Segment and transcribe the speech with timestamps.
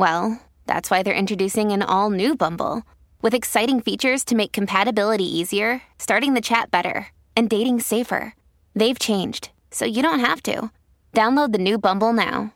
[0.00, 2.84] well, that's why they're introducing an all new Bumble
[3.20, 8.34] with exciting features to make compatibility easier, starting the chat better, and dating safer.
[8.74, 10.70] They've changed, so you don't have to.
[11.12, 12.54] Download the new Bumble now.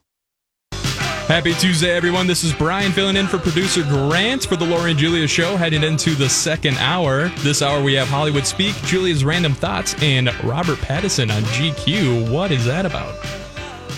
[0.72, 2.26] Happy Tuesday, everyone.
[2.26, 5.82] This is Brian filling in for producer Grant for the Lori and Julia show, heading
[5.82, 7.28] into the second hour.
[7.40, 12.30] This hour, we have Hollywood Speak, Julia's Random Thoughts, and Robert Pattinson on GQ.
[12.30, 13.43] What is that about?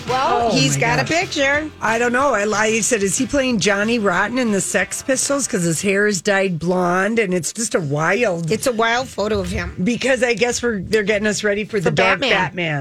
[0.08, 1.10] Well, Oh, he's got gosh.
[1.10, 1.70] a picture.
[1.80, 2.32] I don't know.
[2.34, 5.46] I, I said, is he playing Johnny Rotten in the Sex Pistols?
[5.46, 8.50] Because his hair is dyed blonde, and it's just a wild.
[8.52, 9.74] It's a wild photo of him.
[9.82, 12.30] because I guess we're they're getting us ready for the dark Batman.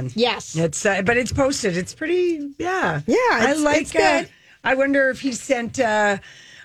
[0.06, 0.12] Batman.
[0.16, 0.56] Yes.
[0.56, 1.76] it's uh, but it's posted.
[1.78, 2.54] It's pretty.
[2.60, 3.82] Yeah, Yeah, I it's- like.
[3.82, 4.26] it's uh.
[4.64, 6.18] I wonder if he sent uh,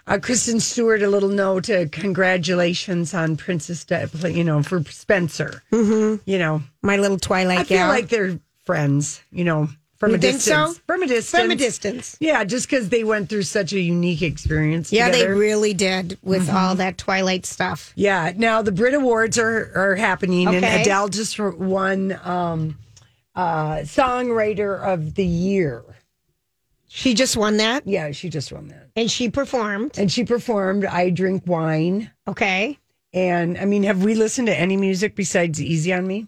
[0.07, 1.69] uh, Kristen Stewart a little note.
[1.71, 5.63] Uh, congratulations on Princess, Di- you know, for Spencer.
[5.73, 6.23] Mm-hmm.
[6.31, 7.89] You know, My little Twilight I feel gal.
[7.89, 9.23] like they're friends.
[9.31, 9.69] You know,
[10.01, 10.51] from You a think so?
[10.67, 10.79] distance.
[10.87, 11.43] From a distance.
[11.43, 12.17] From a distance.
[12.21, 14.91] Yeah, just because they went through such a unique experience.
[14.93, 15.35] Yeah, together.
[15.35, 16.57] they really did with Mm-hmm.
[16.57, 17.93] all that Twilight stuff.
[17.95, 18.33] Yeah.
[18.35, 22.79] Now the Brit Awards are are happening, and Adele just won um,
[23.37, 25.85] uh, Songwriter of the Year.
[26.93, 29.97] She just won that Yeah, she just won that, and she performed.
[29.99, 32.79] and she performed "I Drink Wine." Okay.
[33.13, 36.27] And I mean, have we listened to any music besides "Easy on Me"?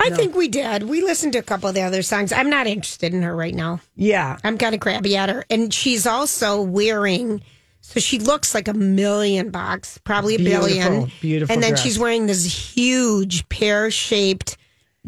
[0.00, 0.84] I think we did.
[0.84, 2.32] We listened to a couple of the other songs.
[2.32, 3.80] I'm not interested in her right now.
[3.96, 5.44] Yeah, I'm kind of crabby at her.
[5.50, 7.42] And she's also wearing,
[7.80, 11.12] so she looks like a million bucks, probably a Beautiful, billion.
[11.20, 11.82] beautiful And then dress.
[11.82, 12.44] she's wearing this
[12.76, 14.56] huge pear shaped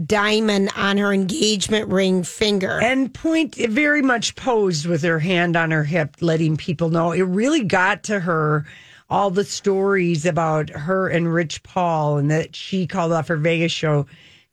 [0.05, 2.81] diamond on her engagement ring finger.
[2.81, 7.13] and point very much posed with her hand on her hip, letting people know.
[7.13, 8.65] It really got to her.
[9.11, 13.73] All the stories about her and Rich Paul, and that she called off her Vegas
[13.73, 14.07] show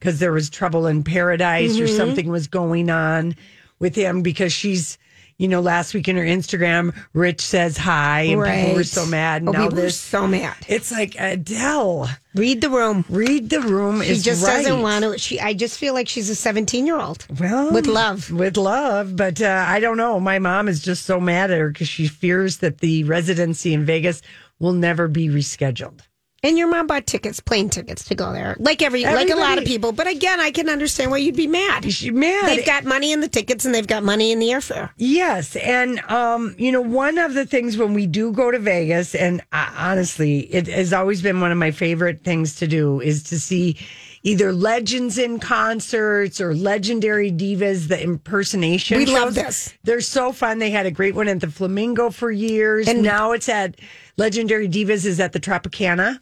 [0.06, 1.98] because there was trouble in paradise or Mm-hmm.
[1.98, 3.36] something was going on
[3.80, 4.98] with him because she's,
[5.38, 9.42] you know, last week in her Instagram, Rich says hi, and people were so mad.
[9.48, 10.56] Oh, now people were this, so mad.
[10.68, 13.04] it's like Adele, Read the room.
[13.10, 14.02] read the room.
[14.04, 14.58] She is just right.
[14.64, 15.18] doesn't want to.
[15.18, 17.26] She, I just feel like she's a 17 year old.
[17.40, 18.30] Well, With love.
[18.32, 20.20] with love, but uh, I don't know.
[20.20, 23.86] My mom is just so mad at her because she fears that the residency in
[23.86, 24.22] Vegas
[24.60, 26.00] will never be rescheduled.
[26.46, 29.58] And your mom bought tickets, plane tickets to go there, like every, like a lot
[29.58, 29.92] of people.
[29.92, 31.86] But again, I can understand why you'd be mad.
[32.14, 32.48] Mad.
[32.48, 34.92] They've got money in the tickets and they've got money in the airfare.
[34.96, 39.16] Yes, and um, you know, one of the things when we do go to Vegas,
[39.16, 43.24] and uh, honestly, it has always been one of my favorite things to do is
[43.24, 43.78] to see
[44.22, 48.98] either legends in concerts or legendary divas, the impersonation.
[48.98, 49.74] We love this.
[49.84, 50.58] They're so fun.
[50.60, 53.76] They had a great one at the Flamingo for years, And- now it's at
[54.18, 56.20] Legendary Divas is at the Tropicana.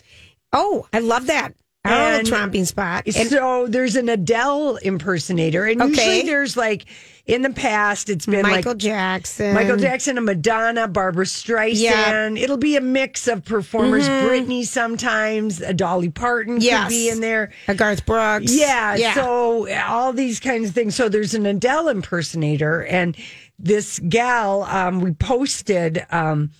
[0.51, 1.53] Oh, I love that.
[1.85, 3.03] Our And- tromping spot.
[3.07, 5.89] And so there's an Adele impersonator, and Okay.
[5.91, 6.85] usually there's like
[7.25, 9.53] in the past it's been Michael like Jackson.
[9.53, 11.79] Michael Jackson, a Madonna, Barbra Streisand.
[11.81, 12.29] Yeah.
[12.43, 14.07] It'll be a mix of performers.
[14.07, 16.83] Britney sometimes, a Dolly Parton Yes.
[16.83, 17.51] could be in there.
[17.67, 18.53] A Garth Brooks.
[18.53, 19.13] Yeah, Yeah.
[19.15, 20.95] So all these kinds of things.
[20.95, 23.17] So there's an Adele impersonator, and
[23.59, 26.05] this gal, um, we posted.
[26.11, 26.51] Um,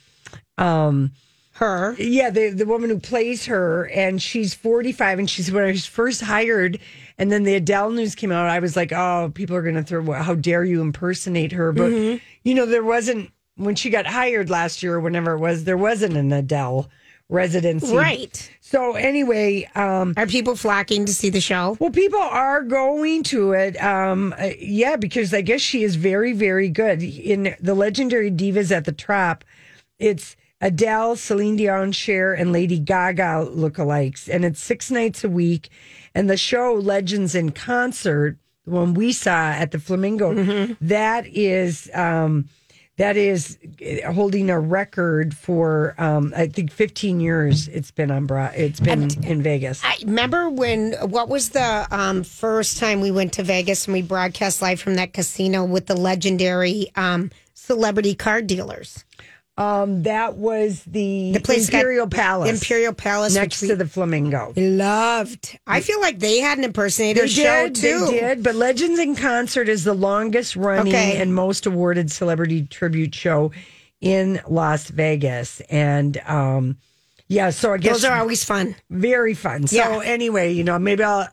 [0.58, 1.12] um,
[1.54, 1.96] her.
[2.00, 5.86] yeah, the the woman who plays her, and she's 45, and she's when I was
[5.86, 6.80] first hired,
[7.18, 8.50] and then the Adele news came out.
[8.50, 11.72] I was like, oh, people are going to throw, how dare you impersonate her?
[11.72, 12.18] But Mm-hmm.
[12.44, 15.78] you know, there wasn't when she got hired last year, or whenever it was, there
[15.78, 16.90] wasn't an Adele
[17.30, 18.52] residency, Right.
[18.60, 21.78] So anyway, um, Are people flocking to see the show?
[21.80, 23.82] well, people are going to it.
[23.82, 28.86] Um, yeah, because I guess she is very, very good in the legendary divas at
[28.86, 29.44] the Trop.
[30.00, 35.68] It's Adele, Celine Dion, Cher, and Lady Gaga lookalikes, and it's six nights a week.
[36.16, 40.34] And the show Legends in Concert, the one we saw at the Flamingo,
[40.82, 41.92] that is.
[41.94, 42.48] Um,
[42.98, 43.58] that is
[44.14, 47.68] holding a record for um, I think 15 years.
[47.70, 49.82] It's been on Bra- It's been in Vegas.
[49.84, 54.04] I remember when what was the um, first time we went to Vegas and we
[54.04, 59.04] broadcast live from that casino with the legendary um, celebrity card dealers.
[59.56, 62.50] Um, that was the, The place got- Imperial Palace.
[62.50, 64.52] Imperial Palace, next to the Flamingo.
[64.56, 65.60] loved.
[65.68, 68.06] I feel like they had an impersonator They show did, too.
[68.08, 68.44] they did.
[68.44, 71.22] But Legends in Concert is the longest running Okay.
[71.22, 73.52] and most awarded celebrity tribute show
[74.02, 75.62] in Las Vegas.
[75.70, 76.78] And um,
[77.28, 78.76] yeah, so I guess Those are always fun.
[78.90, 79.68] very fun.
[79.68, 80.02] So Yeah.
[80.04, 81.30] anyway, you know, maybe I'll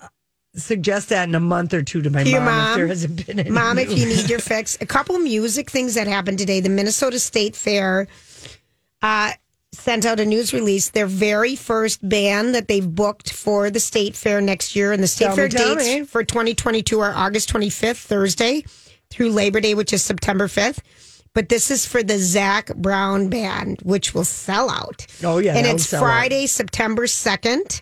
[0.54, 2.78] suggest that in a month or two to my your mom, if mom.
[2.78, 6.06] there hasn't been any Mom, if you need your fix, a couple music things that
[6.06, 6.60] happened today.
[6.60, 8.08] The Minnesota State Fair
[9.02, 9.32] uh,
[9.72, 10.90] sent out a news release.
[10.90, 15.06] Their very first band that they've booked for the State Fair next year, and the
[15.08, 16.04] State Tell Fair me, dates me.
[16.04, 18.64] for 2022 are August 25th, Thursday,
[19.10, 20.80] through Labor Day, which is September 5th.
[21.32, 25.06] But this is for the Zac Brown Band, which will sell out.
[25.22, 26.06] Oh, yeah, and it's sell out.
[26.06, 27.80] Friday, September 2nd.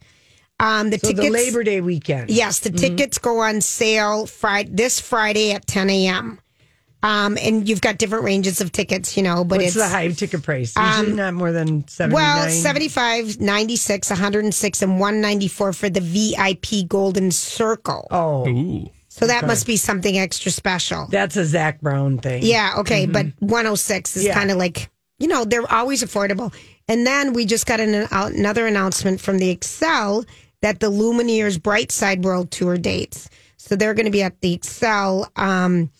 [0.60, 2.30] Um, the so tickets, the Labor Day weekend.
[2.30, 6.40] Yes, the tickets go on sale Friday this Friday at 10 a.m.
[7.00, 9.88] Um, and you've got different ranges of tickets, you know, but What's it's um, the
[9.88, 10.74] high ticket price?
[10.76, 12.38] Usually not more than seventy nine.
[12.40, 18.08] well, 75, 96, 106, and 194 for the VIP Golden Circle.
[18.10, 18.90] Oh, Ooh.
[19.06, 21.06] so that must be something extra special.
[21.08, 22.42] that's a Zac Brown thing.
[22.42, 24.34] Yeah, okay, but 106 is Yeah.
[24.34, 24.90] kind of like,
[25.20, 26.52] you know, they're always affordable.
[26.88, 30.26] And then we just got an, out another announcement from the Xcel
[30.62, 33.28] that the Lumineers Brightside World Tour dates.
[33.56, 35.90] So they're going to be at the Xcel um,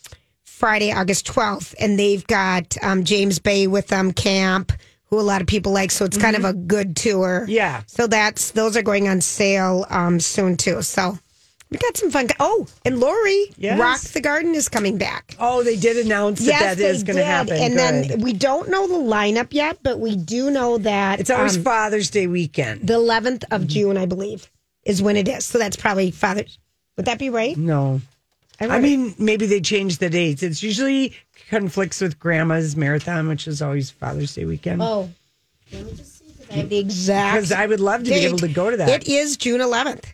[0.45, 5.41] Friday, August 12th, and they've got um, James Bay with them, Caamp, who a lot
[5.41, 5.91] of people like.
[5.91, 7.43] So it's kind of a good tour.
[7.43, 7.51] Mm-hmm.
[7.51, 7.83] Yeah.
[7.87, 10.83] So that's those are going on sale um, soon too.
[10.83, 11.19] So
[11.71, 12.29] we got some fun.
[12.41, 13.79] Oh, and Lori, Yes.
[13.79, 15.37] Rock the Garden is coming back.
[15.39, 17.55] Oh, they did announce that Yes, that is they going to happen.
[17.57, 18.11] And Good.
[18.11, 21.65] then we don't know the lineup yet, but we do know that it's always um,
[21.65, 22.87] Father's Day weekend.
[22.87, 23.69] the 11th of Mm-hmm.
[23.69, 24.51] June, I believe,
[24.85, 25.45] is when it is.
[25.45, 26.59] So that's probably Father's.
[26.97, 27.57] Would that be right?
[27.57, 28.01] no.
[28.61, 30.43] I read mean, maybe they changed the dates.
[30.43, 31.15] It's usually
[31.49, 34.83] conflicts with Grandma's marathon, which is always Father's Day weekend.
[34.83, 35.09] Oh,
[35.73, 36.25] let me just see.
[36.25, 37.35] 'cause I have the exact.
[37.37, 38.89] Because I would love to be able to go to that.
[38.89, 40.07] It is June 11th.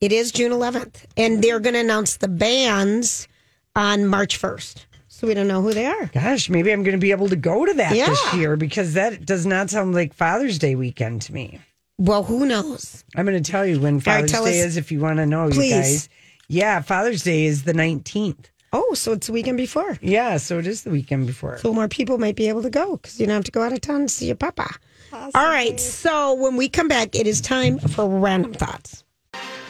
[0.00, 3.28] It is June 11th, and they're going to announce the bands
[3.76, 4.86] on March 1st.
[5.08, 6.06] So we don't know who they are.
[6.06, 8.08] Gosh, maybe I'm going to be able to go to that Yeah.
[8.08, 11.60] this year because that does not sound like Father's Day weekend to me.
[11.98, 13.04] Well, who knows?
[13.14, 15.26] I'm going to tell you when Father's tell Day us- is if you want to
[15.26, 15.68] know, Please.
[15.68, 16.08] you guys.
[16.48, 18.46] Yeah, Father's Day is the 19th.
[18.72, 19.98] Oh, so it's the weekend before.
[20.00, 21.58] Yeah, so it is the weekend before.
[21.58, 23.74] So more people might be able to go because you don't have to go out
[23.74, 24.76] of town to see your papa.
[25.12, 25.78] All right.
[25.78, 29.04] So when we come back, it is time for random thoughts.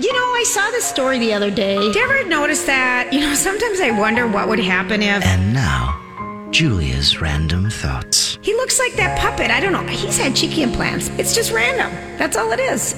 [0.01, 1.79] You know, I saw this story the other day.
[1.79, 3.13] Did you ever notice that?
[3.13, 8.39] You know, sometimes I wonder what would happen if And now, Julia's random thoughts.
[8.43, 9.51] he looks like that puppet.
[9.51, 9.85] I don't know.
[9.87, 11.09] He's had cheeky implants.
[11.19, 11.91] It's just random.
[12.19, 12.95] That's all it is.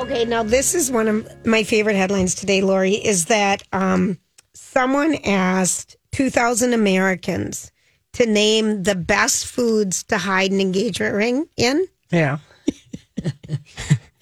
[0.00, 4.18] Okay, now this is one of my favorite headlines today, Lori, is that um,
[4.54, 7.70] someone asked 2,000 Americans
[8.14, 11.86] to name the best foods to hide an engagement ring in.
[12.10, 12.38] Yeah.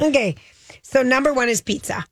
[0.00, 0.34] Okay,
[0.90, 2.04] so number one is pizza.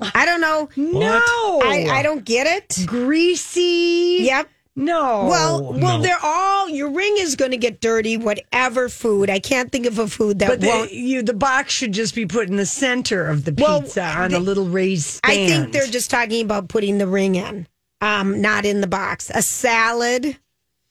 [0.00, 0.68] I don't know.
[0.76, 1.60] No.
[1.62, 2.84] I, I don't get it.
[2.86, 4.18] Greasy.
[4.22, 4.48] Yep.
[4.76, 5.26] No.
[5.30, 6.02] Well, well, no.
[6.02, 8.16] they're all your ring is going to get dirty.
[8.16, 10.90] Whatever food, I can't think of a food that but won't.
[10.90, 14.02] the, you, the box should just be put in the center of the Well, pizza
[14.02, 15.32] on the- a little raised stand.
[15.32, 17.68] I think they're just talking about putting the ring in,
[18.00, 19.30] um, not in the box.
[19.32, 20.36] A salad,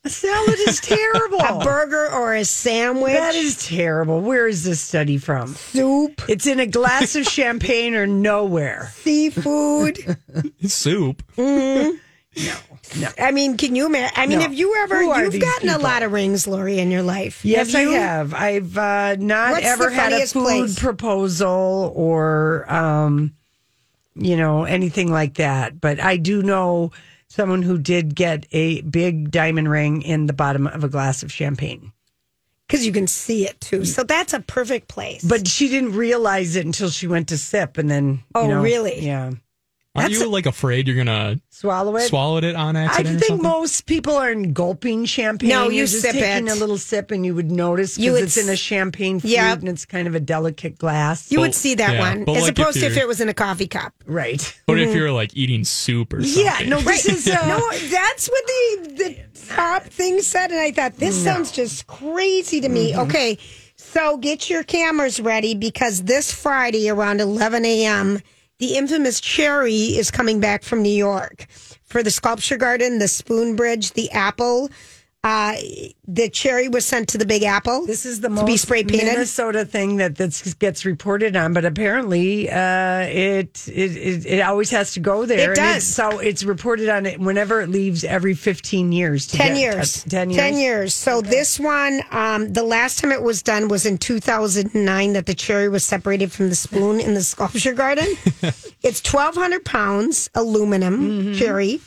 [0.06, 1.40] a salad is terrible.
[1.40, 3.14] a burger, or a sandwich.
[3.14, 4.22] That is terrible.
[4.22, 5.56] Where is this study from?
[5.56, 8.92] soup, It's in a glass of champagne or nowhere.
[8.96, 10.18] seafood.
[10.66, 11.24] Soup.
[11.38, 11.94] No.
[12.98, 13.10] no.
[13.20, 14.14] I mean, can you imagine?
[14.18, 14.44] I mean, No.
[14.44, 15.04] have you ever?
[15.04, 17.46] Who You've these gotten a lot of rings, Lori, in your life.
[17.46, 17.92] Yes, have you?
[17.92, 18.34] I have.
[18.34, 20.80] I've uh, not What's ever had a food place?
[20.80, 23.34] proposal or, um,
[24.16, 25.80] you know, anything like that.
[25.80, 26.92] But I do know
[27.34, 31.32] someone who did get a big diamond ring in the bottom of a glass of
[31.32, 31.92] champagne.
[32.68, 33.86] because you can see it too.
[33.86, 35.24] So that's a perfect place.
[35.24, 38.06] But she didn't realize it until she went to sip, and then.
[38.14, 39.00] you Oh, know, really?
[39.06, 39.32] Yeah.
[39.96, 42.08] Are That's you like afraid you're gonna Swallow it.
[42.08, 43.16] swallow it on I accident?
[43.16, 43.48] or think something?
[43.48, 45.50] most people are gulping champagne.
[45.50, 46.52] No, you You're just sip taking it.
[46.52, 49.20] a little sip, and you would notice You because would it's in a s- champagne
[49.20, 49.60] flute, Yep.
[49.60, 51.32] and it's kind of a delicate glass.
[51.32, 53.02] you But- would see that yeah, one but as like if opposed to if you're-
[53.04, 53.94] it was in a coffee cup.
[54.08, 54.56] right.
[54.66, 56.44] But if you're like eating soup or something.
[56.44, 59.16] Yeah, no, this is uh, no, that's what the the
[59.54, 62.98] top thing said, and I thought this sounds just crazy to me.
[62.98, 63.38] Okay,
[63.76, 68.20] so get your cameras ready because this Friday around 11 a.m.
[68.64, 71.48] the infamous Cherry is coming back from New York
[71.84, 74.70] for the Sculpture Garden, the Spoon Bridge, the Apple.
[75.26, 75.56] Uh,
[76.06, 77.86] the cherry was sent to the Big Apple.
[77.86, 79.06] This is the most be spray painted.
[79.06, 84.70] Minnesota thing that that gets reported on, but apparently uh, it, it it it always
[84.72, 85.54] has to go there.
[85.54, 85.66] It does.
[85.78, 89.26] it's- so it's reported on it whenever it leaves every fifteen years.
[89.28, 90.06] To 10 get- years.
[90.06, 90.38] uh, ten years.
[90.42, 90.94] Ten years.
[90.94, 95.34] So this one, um, the last time it was done was in 2009 that the
[95.34, 98.08] cherry was separated from the spoon in the sculpture garden.
[98.84, 101.80] it's 1,200 pounds aluminum cherry,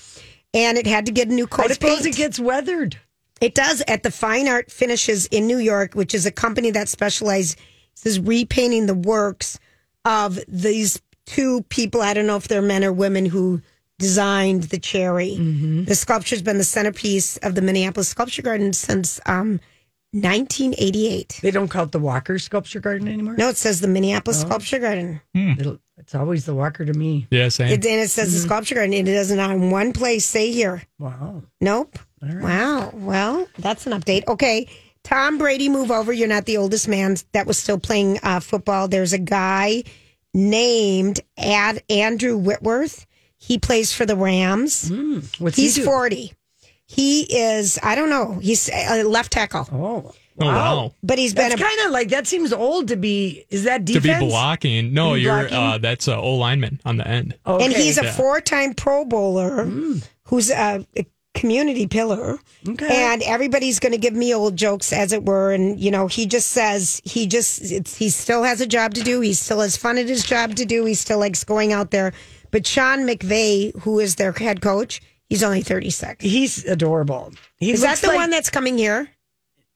[0.55, 1.69] and it had to get a new coat Mm-hmm.
[1.69, 2.14] I of suppose paint.
[2.14, 2.97] it gets weathered.
[3.40, 6.88] It does at the Fine Art Finishes in New York, which is a company that
[6.88, 7.57] specializes
[8.05, 9.59] in repainting the works
[10.05, 12.00] of these two people.
[12.00, 13.61] I don't know if they're men or women who
[13.99, 15.37] designed the cherry.
[15.38, 15.85] Mm-hmm.
[15.85, 19.61] The sculpture's been the centerpiece of the Minneapolis Sculpture Garden since um,
[20.12, 21.40] 1988.
[21.43, 23.35] They don't call it the Walker Sculpture Garden anymore.
[23.37, 24.47] No, it says the Minneapolis oh.
[24.47, 25.21] Sculpture Garden.
[25.35, 25.52] Hmm.
[25.59, 27.26] It'll, it's always the Walker to me.
[27.31, 27.69] Yeah, same.
[27.69, 28.47] It, and it says the mm-hmm.
[28.47, 28.95] Sculpture Garden.
[28.95, 30.83] and It doesn't on one place say here.
[30.99, 31.43] Wow.
[31.61, 31.99] Nope.
[32.23, 32.90] Wow.
[32.94, 34.26] Well, that's an update.
[34.28, 34.66] Okay.
[35.04, 36.12] Tom Brady, move over.
[36.12, 38.88] You're not the oldest man that was still playing uh, football.
[38.88, 39.85] There's a guy
[40.35, 43.06] named Ad Andrew Whitworth.
[43.38, 44.90] He plays for the Rams.
[45.38, 45.87] What's He's he do?
[45.87, 46.32] 40.
[46.87, 50.12] He is, I don't know, he's a left tackle, Oh.
[50.40, 50.92] oh wow.
[51.02, 53.44] but he's been kind of like that seems old to be.
[53.50, 54.04] Is that defense?
[54.20, 54.94] To be blocking.
[54.94, 55.56] No, Be you're blocking?
[55.56, 57.37] uh that's a O lineman on the end.
[57.44, 57.64] Okay.
[57.64, 59.66] And he's a four time Pro Bowler
[60.26, 61.06] who's a, a
[61.37, 62.38] community pillar.
[62.69, 62.88] Okay.
[63.12, 65.52] And everybody's going to give me old jokes, as it were.
[65.52, 69.02] And, you know, he just says he just, it's, he still has a job to
[69.02, 69.21] do.
[69.21, 70.85] He still has fun at his job to do.
[70.85, 72.12] He still likes going out there.
[72.50, 76.25] But Sean McVay, who is their head coach, he's only 36.
[76.25, 77.33] He's adorable.
[77.59, 79.09] He Is that the like- one that's coming here?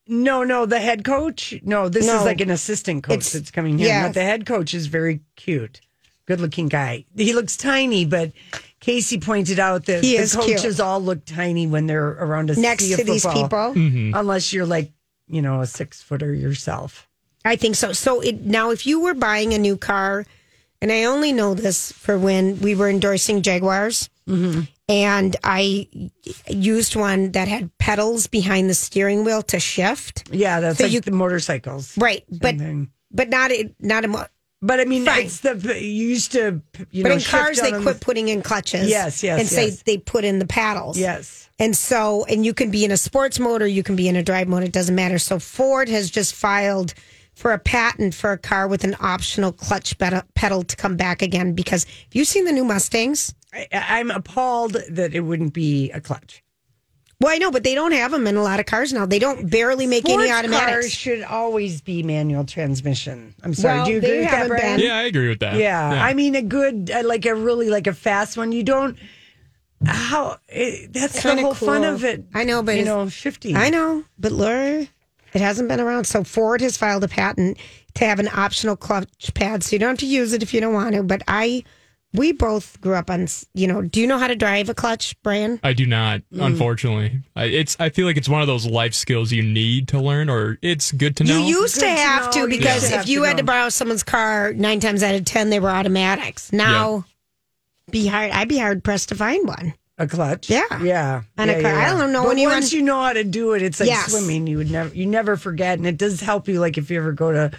[0.09, 1.55] No, no, the head coach.
[1.63, 2.19] No, this No.
[2.19, 3.89] is like an assistant coach It's- that's coming here.
[3.89, 4.07] yeah.
[4.09, 5.81] But the head coach is very cute,
[6.27, 7.05] good looking guy.
[7.17, 8.33] He looks tiny, but
[8.81, 10.81] Casey pointed out that He the is coaches cute.
[10.81, 13.73] all look tiny when they're around a Next sea of to these football.
[13.75, 13.83] people?
[13.83, 14.15] Mm-hmm.
[14.17, 14.91] unless you're like
[15.29, 17.07] you know a six footer yourself.
[17.45, 17.93] I think so.
[17.93, 20.27] So it, now, if you were buying a new car,
[20.83, 24.63] and I only know this for when we were endorsing Jaguars, mm-hmm.
[24.89, 25.89] and I
[26.49, 30.29] used one that had pedals behind the steering wheel to shift.
[30.33, 32.91] Yeah, that's So like you- the motorcycles, Right, but thing.
[33.11, 34.29] but not a, not a.
[34.63, 35.25] But I mean, Fine.
[35.25, 38.43] it's the you used to you But know in cars, they quit the- putting in
[38.43, 38.89] clutches.
[38.89, 40.99] Yes, yes, and say they put in the paddles.
[40.99, 41.49] Yes.
[41.59, 44.17] And so, and you can be in a sports mode or you can be in
[44.17, 44.63] a drive mode.
[44.65, 45.19] It doesn't matter.
[45.19, 46.95] So Ford has just filed
[47.35, 51.21] for a patent for a car with an optional clutch pedal, pedal to come back
[51.23, 51.53] again.
[51.55, 53.35] Because have you seen the new Mustangs?
[53.53, 56.43] I, I'm appalled that it wouldn't be a clutch.
[57.21, 59.05] Well, I know, but they don't have them in a lot of cars now.
[59.05, 60.71] They don't barely make any Sports automatics.
[60.71, 63.35] cars should always be manual transmission.
[63.43, 63.77] I'm sorry.
[63.77, 65.57] Well, Do you agree with that, haven't Yeah, I agree with that.
[65.57, 68.53] Yeah, I mean a good, uh, like a really like a fast one.
[68.53, 68.97] You don't.
[69.85, 72.25] How it, that's the Kinda whole fun of it.
[72.35, 73.57] I know, but you know, shifting.
[73.57, 74.87] I know, but Laura,
[75.33, 76.05] it hasn't been around.
[76.05, 77.59] So Ford has filed a patent
[77.95, 80.61] to have an optional clutch pad, so you don't have to use it if you
[80.61, 81.03] don't want to.
[81.03, 81.65] But I,
[82.13, 83.83] we both grew up on, you know.
[83.83, 85.61] Do you know how to drive a clutch, Brian?
[85.63, 86.47] I do not, Mm.
[86.47, 87.21] unfortunately.
[87.37, 87.77] I, it's.
[87.79, 90.91] I feel like it's one of those life skills you need to learn, or it's
[90.93, 91.39] good to know.
[91.39, 93.27] You used to Good to have know, to you because used to if you to
[93.29, 96.53] had to borrow someone's car, nine times out of ten they were automatics.
[96.53, 97.05] Now,
[97.91, 98.31] be hard.
[98.33, 99.75] I'd be hard pressed to find one.
[99.99, 100.49] a clutch.
[100.49, 100.63] Yeah.
[100.83, 101.23] yeah.
[101.39, 101.73] On a yeah, car.
[101.73, 103.79] yeah, I don't know But when you once you know how to do it, it's
[103.81, 104.11] like Yes.
[104.11, 104.47] swimming.
[104.47, 106.59] You would never, you never forget, and it does help you.
[106.59, 107.51] Like if you ever go to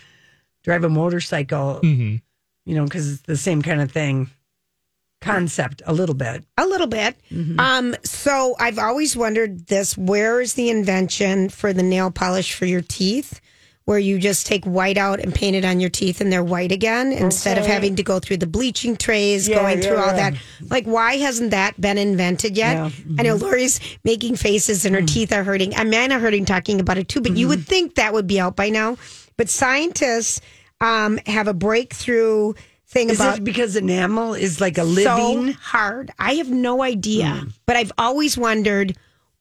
[0.64, 2.16] drive a motorcycle, hmm
[2.64, 4.30] you know, because it's the same kind of thing.
[5.22, 6.44] Concept a little bit.
[6.58, 7.16] A little bit.
[7.60, 12.66] Um, so I've always wondered this: where is the invention for the nail polish for
[12.66, 13.40] your teeth?
[13.86, 16.72] Where you just take white out and paint it on your teeth and they're white
[16.72, 20.16] again instead of having to go through the bleaching trays, Yeah, going through yeah, all
[20.16, 20.30] yeah.
[20.30, 20.34] that.
[20.70, 22.78] Like, why hasn't that been invented yet?
[22.78, 23.16] Mm-hmm.
[23.20, 25.76] I know Lori's making faces and her teeth are hurting.
[25.76, 27.50] I mean, I'm hurting talking about it too, but you Mm-hmm.
[27.50, 28.98] would think that would be out by now.
[29.36, 30.42] But scientists
[30.80, 32.54] um, have a breakthrough
[32.92, 35.54] thing Is about it because enamel is like a living?
[35.54, 36.12] so hard.
[36.20, 37.48] I have no idea, Hmm.
[37.66, 38.96] but I've always wondered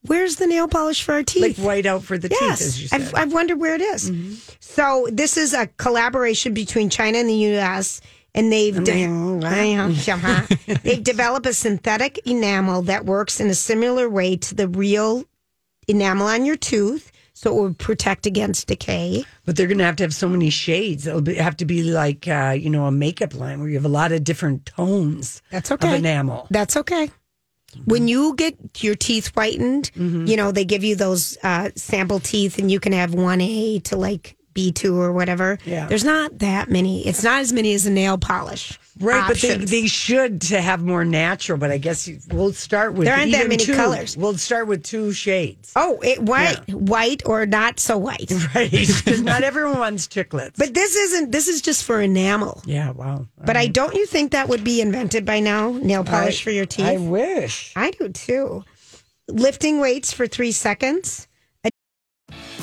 [0.07, 1.43] where's the nail polish for our teeth?
[1.43, 3.01] like white out for the teeth, yes, as you said.
[3.03, 4.11] I've, I've wondered where it is.
[4.11, 4.35] Mm-hmm.
[4.61, 8.01] So this is a collaboration between China and the U.S.
[8.35, 9.05] And they've de-
[10.85, 15.25] they've developed a synthetic enamel that works in a similar way to the real
[15.89, 19.25] enamel on your tooth, so it would protect against decay.
[19.47, 21.07] But they're going to have to have so many shades.
[21.07, 23.87] It'll be, have to be like, uh, you know, a makeup line where you have
[23.87, 25.89] a lot of different tones That's okay.
[25.89, 26.47] of enamel.
[26.51, 27.11] That's okay.
[27.85, 30.27] When you get your teeth whitened, Mm-hmm.
[30.27, 33.97] you know, they give you those uh, sample teeth and you can have 1A to
[33.97, 35.59] like B2 or whatever.
[35.65, 35.87] Yeah.
[35.87, 37.07] There's not that many.
[37.07, 38.79] It's not as many as a nail polish.
[38.99, 41.57] Right, but they, they should to have more natural.
[41.59, 43.75] But I guess you, we'll start with There aren't that many two.
[43.75, 44.17] colors.
[44.17, 48.31] We'll start with two shades, Oh, it, white, white or not so white.
[48.55, 48.71] right?
[48.71, 50.57] Because not everyone wants chiclets.
[50.59, 52.63] But this isn't, this is just for enamel.
[52.67, 53.27] yeah, wow.
[53.45, 55.71] But I don't you think that would be invented by now?
[55.71, 56.87] Nail polish I- for your teeth?
[56.87, 57.73] I wish.
[57.77, 58.65] I do too.
[59.29, 61.29] Lifting weights for three seconds.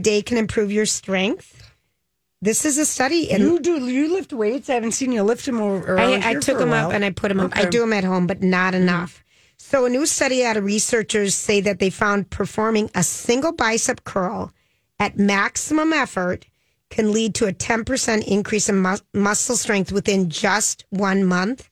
[0.00, 1.72] Day can improve your strength.
[2.42, 4.68] This is a study, and you do you lift weights?
[4.68, 5.98] I haven't seen you lift them over.
[5.98, 7.56] I, I took them up and I put them up.
[7.56, 8.82] I do them at home, but not mm-hmm.
[8.82, 9.24] enough.
[9.56, 14.04] So, a new study out of researchers say that they found performing a single bicep
[14.04, 14.52] curl
[14.98, 16.44] at maximum effort
[16.90, 21.68] can lead to a 10% increase in mus- muscle strength within just one month.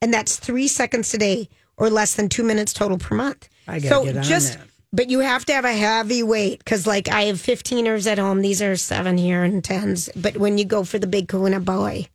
[0.00, 3.48] And that's three seconds a day or less than two minutes total per month.
[3.68, 4.68] I gotta so get on just, that.
[4.94, 8.40] But you have to have a heavy weight because, like, I have 15ers at home.
[8.42, 10.08] These are seven here and 10s.
[10.16, 12.06] But when you go for the big kahuna boy,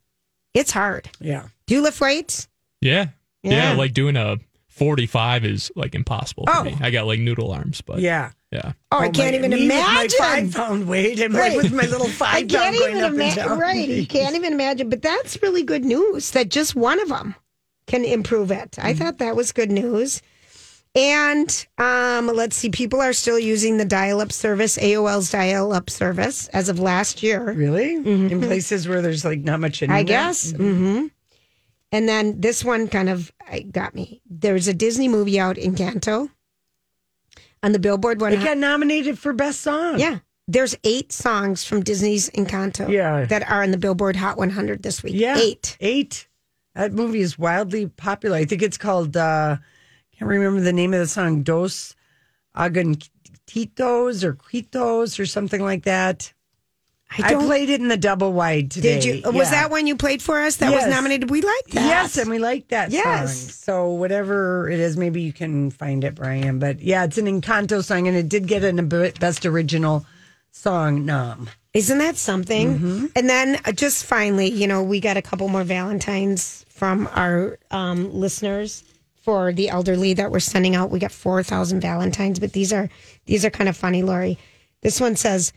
[0.53, 1.09] it's hard.
[1.19, 1.43] Yeah.
[1.67, 2.47] Do you lift weights?
[2.81, 3.07] Yeah.
[3.43, 3.71] yeah.
[3.71, 3.77] Yeah.
[3.77, 4.37] like doing a
[4.69, 6.63] 45 is like impossible for Oh.
[6.63, 6.77] me.
[6.79, 8.31] I got like noodle arms, but Yeah.
[8.51, 8.71] yeah.
[8.91, 10.17] Oh, I Oh, can't my- even me with my imagine.
[10.19, 13.11] five pound weight and my, with my little five I can't pound going even up
[13.11, 13.45] and imagine.
[13.47, 13.59] down.
[13.59, 14.89] Right, you can't even imagine.
[14.89, 17.35] But that's really good news that just one of them
[17.87, 18.77] can improve it.
[18.79, 19.03] I Mm-hmm.
[19.03, 20.21] thought that was good news.
[20.95, 26.67] And um, let's see, people are still using the dial-up service, AOL's dial-up service, as
[26.67, 27.51] of last year.
[27.53, 27.93] Really?
[27.95, 30.51] In places where there's like not much in I guess.
[30.51, 31.07] hmm
[31.91, 34.21] And then this one kind of uh, got me.
[34.29, 36.29] There's a Disney movie out Encanto
[37.61, 38.33] on the Billboard one.
[38.33, 39.99] It got nominated for best song.
[39.99, 40.19] Yeah.
[40.47, 43.25] There's eight songs from Disney's Encanto Yeah.
[43.25, 45.13] that are in the Billboard Hot 100 this week.
[45.15, 45.37] Yeah.
[45.37, 45.77] Eight.
[45.79, 46.27] Eight.
[46.73, 48.37] That movie is wildly popular.
[48.37, 49.57] I think it's called uh
[50.19, 51.95] can't remember the name of the song, Dos
[52.55, 56.33] Agantitos or Quitos or something like that.
[57.17, 58.99] I, don't- played it in the double wide today.
[58.99, 59.31] Did you?
[59.31, 61.31] Was that one you played for us that was nominated?
[61.31, 61.85] We like that.
[61.85, 63.39] Yes, and we like that Yes.
[63.39, 63.49] song.
[63.51, 66.59] So whatever it is, maybe you can find it, Brian.
[66.59, 70.05] But yeah, it's an Encanto song, and it did get an a best original
[70.51, 71.49] song nom.
[71.73, 72.75] Isn't that something?
[72.75, 73.05] Mm-hmm.
[73.15, 77.57] And then uh, just finally, you know, we got a couple more Valentines from our
[77.71, 78.83] um, listeners
[79.29, 80.89] for the elderly that we're sending out.
[80.89, 82.89] We got four thousand Valentines, but these are
[83.27, 84.39] these are kind of funny, Lori.
[84.81, 85.53] This one says,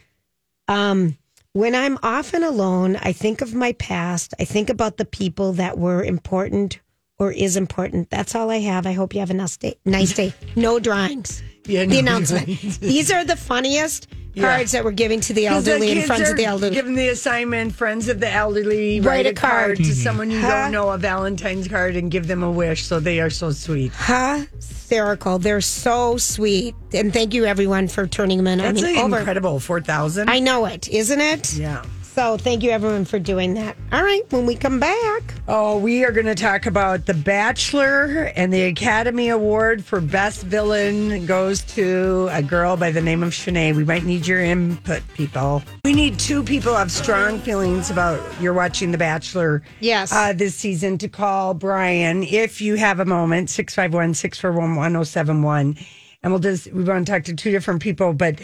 [0.68, 1.16] um,
[1.54, 4.34] "When I'm often alone, I think of my past.
[4.38, 6.80] I think about the people that were important."
[7.18, 8.10] Or is important.
[8.10, 8.84] That's all I have.
[8.84, 9.76] I hope you have a nice day.
[9.84, 10.34] Nice day.
[10.56, 11.40] No drawings.
[11.66, 12.46] Yeah, the announcement.
[12.46, 12.78] drawings.
[12.80, 14.08] These are the funniest
[14.38, 16.74] cards that we're giving to the elderly and friends of the elderly.
[16.74, 19.92] Given the assignment, friends of the elderly, Write a card, to mm-hmm.
[19.92, 20.62] someone you Huh?
[20.62, 22.84] don't know, a Valentine's card, and give them a wish.
[22.84, 23.92] So they are so sweet.
[23.92, 25.38] hysterical.
[25.38, 26.74] They're so sweet.
[26.92, 28.58] And thank you everyone for turning them in.
[28.58, 29.18] That's I mean, over.
[29.18, 29.60] incredible.
[29.60, 30.28] Four thousand.
[30.30, 31.54] I know it, isn't it?
[31.54, 31.84] Yeah.
[32.14, 33.74] So thank you everyone for doing that.
[33.90, 38.30] All right, when we come back, Oh, we are going to talk about The Bachelor
[38.36, 43.30] and the Academy Award for Best Villain goes to a girl by the name of
[43.30, 43.74] Shanae.
[43.74, 45.62] We might need your input, people.
[45.86, 49.62] We need two people have strong feelings about you're watching The Bachelor.
[49.80, 50.12] Yes.
[50.12, 55.76] Uh, this season to call Brian if you have a moment, 651 641 1071.
[56.22, 58.38] And we'll just, we want to talk to two different people, but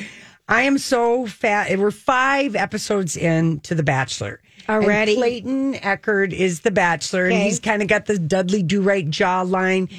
[0.49, 1.79] I am so fat.
[1.79, 4.41] We're five episodes in to The Bachelor.
[4.67, 5.17] And Already?
[5.17, 9.93] Clayton Echard is the bachelor, and he's kind of got the Dudley Do Right jawline.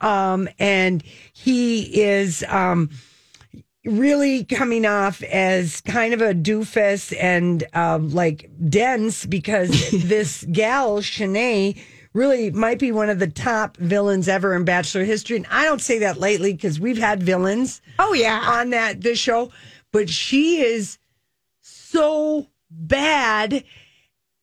[0.00, 2.90] Um, and he is um,
[3.84, 10.98] really coming off as kind of a doofus and um, like dense because this gal,
[10.98, 11.80] Shanae,
[12.12, 15.36] really might be one of the top villains ever in Bachelor history.
[15.36, 19.18] And I don't say that lately because we've had villains oh yeah, on that this
[19.18, 19.50] show,
[19.92, 20.98] but she is
[21.60, 23.64] so bad.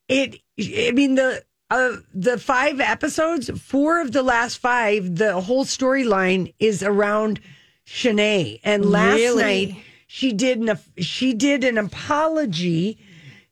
[0.08, 5.66] It, I mean, the uh, the five episodes, four of the last five, the whole
[5.66, 7.40] storyline is around
[7.88, 8.60] Shanae.
[8.64, 9.44] And last Really?
[9.68, 9.78] night
[10.08, 13.00] she did an she did an apology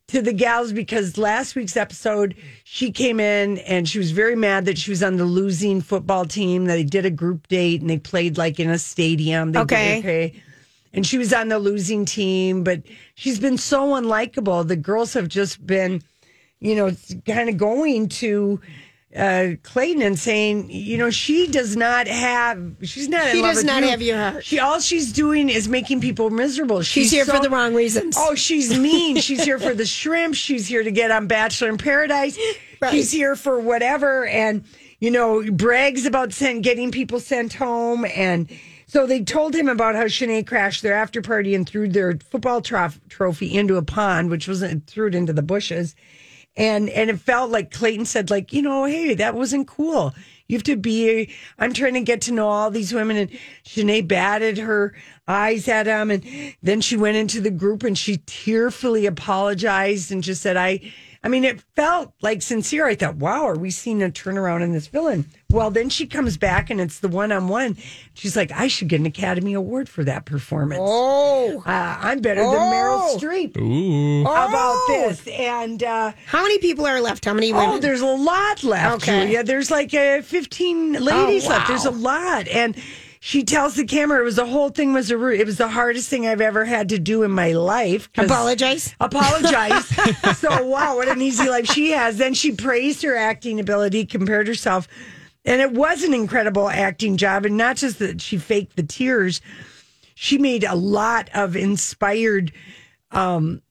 [0.07, 4.65] to the gals because last week's episode she came in and she was very mad
[4.65, 6.65] that she was on the losing football team.
[6.65, 9.53] They did a group date and they played like in a stadium.
[9.53, 10.41] They did Okay.
[10.93, 12.83] And she was on the losing team, but
[13.15, 14.67] she's been so unlikable.
[14.67, 16.03] The girls have just been,
[16.59, 16.91] you know,
[17.25, 18.61] kind of going to
[19.15, 23.27] uh, Clayton and saying, you know, she does not have, she's not.
[23.27, 23.89] in She does not you.
[23.89, 24.45] have your heart.
[24.45, 26.81] She all she's doing is making people miserable.
[26.81, 28.15] She's here for the wrong reasons.
[28.17, 29.17] Oh, she's mean.
[29.17, 30.35] she's here for the shrimp.
[30.35, 32.37] She's here to get on Bachelor in Paradise.
[32.91, 34.63] She's here for whatever, and
[34.99, 38.49] you know, brags about sent, getting people sent home and.
[38.93, 42.61] So they told him about how Shanae crashed their after party and threw their football
[42.61, 45.95] trof- trophy into a pond, which wasn't threw it into the bushes
[46.55, 50.13] and and it felt like Clayton said, like you know, hey, that wasn't cool.
[50.47, 51.33] You have to be.
[51.57, 53.31] I'm trying to get to know all these women, and
[53.65, 54.93] Shanae batted her
[55.27, 56.23] eyes at him, and
[56.61, 60.93] then she went into the group and she tearfully apologized and just said, "I."
[61.25, 62.85] I mean, it felt like sincere.
[62.85, 65.25] I thought, wow, are we seeing a turnaround in this villain?
[65.49, 67.77] Well, then she comes back and it's the one on one.
[68.13, 70.81] She's like, I should get an Academy Award for that performance.
[70.83, 73.55] Oh, uh, I'm better than Meryl Streep.
[73.57, 74.25] Ooh.
[74.25, 74.85] How about Oh.
[75.07, 75.25] this?
[75.27, 77.23] And uh, how many people are left?
[77.23, 77.69] How many women?
[77.75, 79.03] Oh, there's a lot left.
[79.03, 79.21] Okay.
[79.27, 79.43] Julia.
[79.43, 81.67] There's like uh, 15 ladies Oh, left.
[81.69, 82.47] There's a lot.
[82.49, 82.75] And
[83.25, 85.69] she tells the camera it was the whole thing was a ru- it was the
[85.69, 88.09] hardest thing I've ever had to do in my life.
[88.17, 88.93] Apologize?
[88.99, 89.87] Apologize.
[90.37, 92.17] so wow, what an easy life she has.
[92.17, 94.89] Then she praised her acting ability, compared herself,
[95.45, 97.45] and it was an incredible acting job.
[97.45, 99.39] And not just that she faked the tears,
[100.15, 102.51] she made a lot of inspired
[103.11, 103.61] um,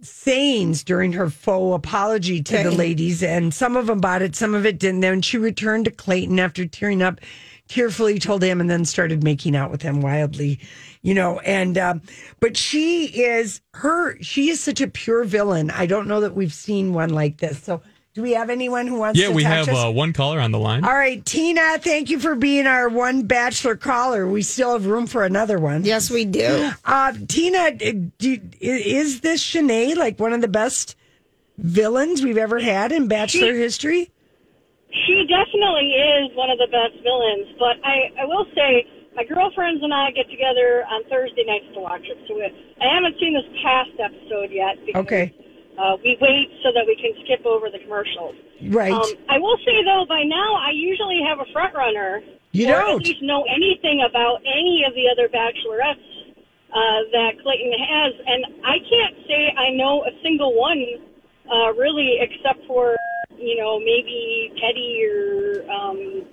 [0.00, 4.54] sayings during her faux apology to the ladies, and some of them bought it, some
[4.54, 5.00] of it didn't.
[5.00, 7.20] Then she returned to Clayton after tearing up,
[7.68, 10.60] tearfully told him, and then started making out with him wildly,
[11.02, 11.40] you know.
[11.40, 12.02] And um,
[12.40, 15.70] but she is her, she is such a pure villain.
[15.70, 17.62] I don't know that we've seen one like this.
[17.62, 17.82] So,
[18.14, 19.20] do we have anyone who wants?
[19.20, 19.84] Yeah, to we touch have us?
[19.84, 20.84] uh, one caller on the line.
[20.84, 24.26] All right, Tina, thank you for being our one bachelor caller.
[24.26, 25.84] We still have room for another one.
[25.84, 26.70] Yes, we do.
[26.84, 30.96] Uh, Tina, do, is this Shanae like one of the best
[31.58, 34.10] villains we've ever had in bachelor history?
[35.04, 39.82] She definitely is one of the best villains, but I, I will say my girlfriends
[39.82, 42.16] and I get together on Thursday nights to watch it.
[42.28, 42.44] So we,
[42.80, 45.34] I haven't seen this past episode yet because Okay.
[45.78, 48.36] uh, we wait so that we can skip over the commercials.
[48.72, 48.92] Right.
[48.92, 52.22] Um, I will say though, by now I usually have a front runner.
[52.52, 53.00] You don't.
[53.00, 56.08] at least know anything about any of the other bachelorettes
[56.72, 60.80] uh, that Clayton has, and I can't say I know a single one
[61.52, 62.96] uh, really, except for
[63.38, 66.26] you know maybe Teddi or um,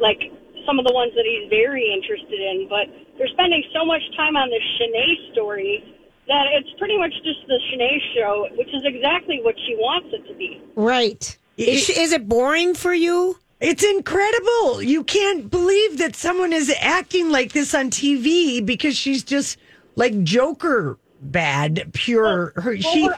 [0.00, 0.20] like
[0.66, 2.68] some of the ones that he's very interested in.
[2.68, 5.96] But they're spending so much time on this Shanae story
[6.28, 10.26] that it's pretty much just the Shanae show, which is exactly what she wants it
[10.28, 10.62] to be.
[10.76, 11.36] Right.
[11.56, 13.36] Is, is it boring for you?
[13.60, 14.82] It's incredible.
[14.82, 19.58] You can't believe that someone is acting like this on TV because she's just
[19.96, 22.52] like Joker bad, pure.
[22.56, 23.10] Her, Well, she,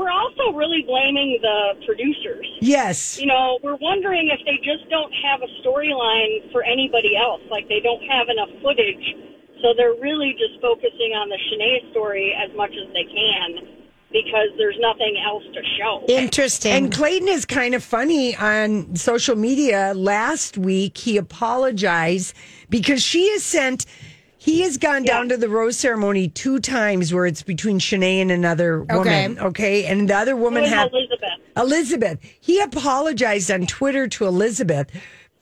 [0.00, 2.46] we're, we're also really blaming the producers.
[2.60, 3.20] yes.
[3.20, 7.42] You know, we're wondering if they just don't have a storyline for anybody else.
[7.50, 9.04] Like they don't have enough footage,
[9.62, 13.76] so they're really just focusing on the Shanae story as much as they can
[14.12, 16.04] because there's nothing else to show.
[16.08, 16.72] Interesting.
[16.72, 19.92] And Clayton is kind of funny on social media.
[19.94, 22.34] Last week, he apologized
[22.68, 23.86] because she has sent,
[24.40, 28.30] he has gone down to the rose ceremony two times where it's between Shanae and
[28.30, 29.38] another woman.
[29.38, 29.84] Okay.
[29.84, 31.28] And the other woman had Elizabeth.
[31.58, 32.18] Elizabeth.
[32.40, 34.90] He apologized on Twitter to Elizabeth.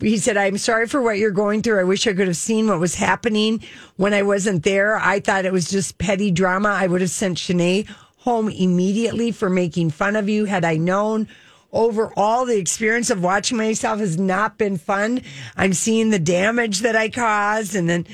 [0.01, 1.79] He said, I'm sorry for what you're going through.
[1.79, 3.63] I wish I could have seen what was happening
[3.99, 4.97] when I wasn't there.
[4.97, 6.71] I thought it was just petty drama.
[6.71, 11.29] I would have sent Shanae home immediately for making fun of you had I known.
[11.73, 15.23] Overall, the experience of watching myself has not been fun.
[15.57, 17.77] I'm seeing the damage that I caused.
[17.77, 18.05] And then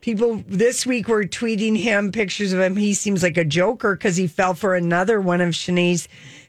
[0.00, 2.76] people this week were tweeting him pictures of him.
[2.76, 6.08] He seems like a joker because he fell for another one of Shanae's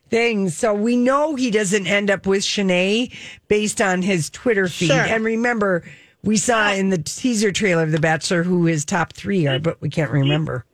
[0.09, 0.57] things.
[0.57, 3.13] So we know he doesn't end up with Shanae
[3.47, 4.87] based on his Twitter feed.
[4.87, 4.99] Sure.
[4.99, 5.83] And remember,
[6.23, 9.81] we saw in the teaser trailer of The Bachelor who his top three are, but
[9.81, 10.65] we can't remember.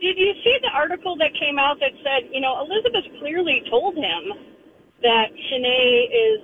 [0.00, 3.96] Did you see the article that came out that said, you know, Elizabeth clearly told
[3.96, 4.32] him
[5.02, 6.40] that Shanae is,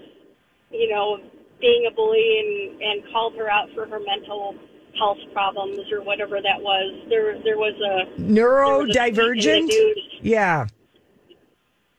[0.71, 1.19] you know,
[1.61, 4.55] being a bully and, and called her out for her mental
[4.99, 7.07] health problems or whatever that was.
[7.09, 9.69] There, there was a Neurodivergent?
[9.69, 9.99] Dude.
[10.23, 10.67] Yeah.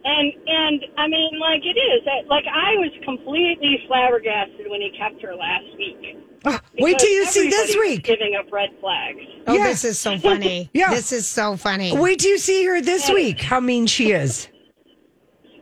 [0.04, 2.02] And and I mean, like it is.
[2.28, 6.18] Like I was completely flabbergasted when he kept her last week.
[6.44, 8.04] Ah, wait till you see this week.
[8.04, 9.20] Giving up red flags.
[9.46, 9.66] Oh, Yeah.
[9.68, 10.72] this is so funny.
[10.74, 10.90] Yeah.
[10.90, 11.96] This is so funny.
[11.96, 14.48] Wait till you see her this week, how mean she is.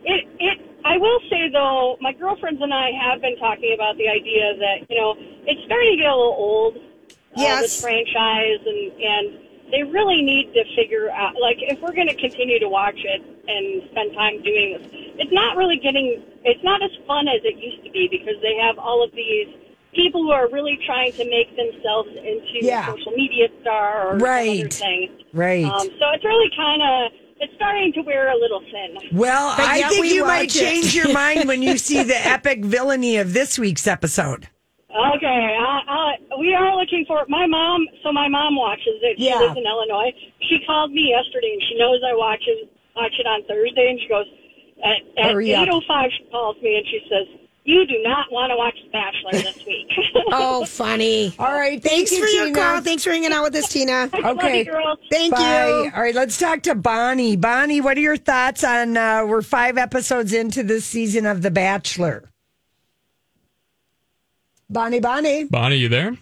[0.04, 0.58] It it.
[0.86, 4.86] I will say though, my girlfriends and I have been talking about the idea that
[4.88, 5.14] you know
[5.44, 6.78] it's starting to get a little old.
[7.36, 7.60] Uh, Yes.
[7.62, 9.26] this franchise and and
[9.70, 13.22] they really need to figure out, like, if we're going to continue to watch it
[13.46, 14.82] and spend time doing this,
[15.22, 18.56] it's not really getting, it's not as fun as it used to be because they
[18.60, 19.46] have all of these
[19.94, 22.82] people who are really trying to make themselves into Yeah.
[22.82, 24.74] a social media star or some other Right.
[24.74, 25.10] thing.
[25.32, 25.64] Right.
[25.64, 28.98] Um, so it's really kind of, it's starting to wear a little thin.
[29.16, 30.58] well, But I think we you might it.
[30.58, 34.48] change your mind when you see the epic villainy of this week's episode.
[34.90, 37.86] Okay, I, I, we are looking for my mom.
[38.02, 39.18] So my mom watches it.
[39.18, 39.38] She Yeah.
[39.38, 40.10] lives in Illinois.
[40.48, 43.90] She called me yesterday, and she knows I watch it watch it on Thursday.
[43.90, 44.26] And she goes
[44.82, 44.98] at,
[45.30, 46.10] at eight oh five.
[46.18, 47.26] She calls me and she says,
[47.64, 49.86] "You do not want to watch The Bachelor this week."
[50.32, 51.34] Oh, funny.
[51.40, 51.82] All right.
[51.82, 52.58] Thanks thank for you, your Tina.
[52.58, 52.80] call.
[52.82, 54.08] Thanks for hanging out with us, Tina.
[54.24, 54.64] Okay.
[54.64, 54.94] you.
[55.10, 55.82] Thank Bye.
[55.84, 55.90] you.
[55.94, 57.36] All right, let's talk to Bonnie.
[57.36, 58.96] Bonnie, what are your thoughts on?
[58.96, 62.29] Uh, we're five episodes into this season of The Bachelor.
[64.70, 65.44] Bonnie, Bonnie.
[65.44, 66.16] Bonnie, you there?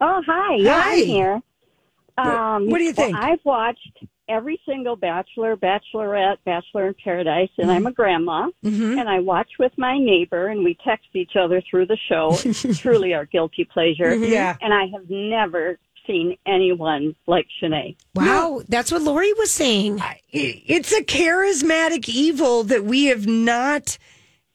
[0.00, 0.56] Oh, hi.
[0.56, 0.92] Yeah, Hi.
[0.94, 1.40] I'm here.
[2.18, 3.16] Um, what do you well, think?
[3.16, 8.98] I've watched every single Bachelor, Bachelorette, Bachelor in Paradise, and I'm a grandma, Mm-hmm.
[8.98, 12.36] and I watch with my neighbor, and we text each other through the show.
[12.44, 14.12] It's truly our guilty pleasure.
[14.12, 14.24] Mm-hmm.
[14.32, 14.56] Yeah.
[14.60, 17.96] And I have never seen anyone like Shanae.
[18.14, 18.62] Wow, no.
[18.68, 20.00] that's what Lori was saying.
[20.32, 23.98] It's a charismatic evil that we have not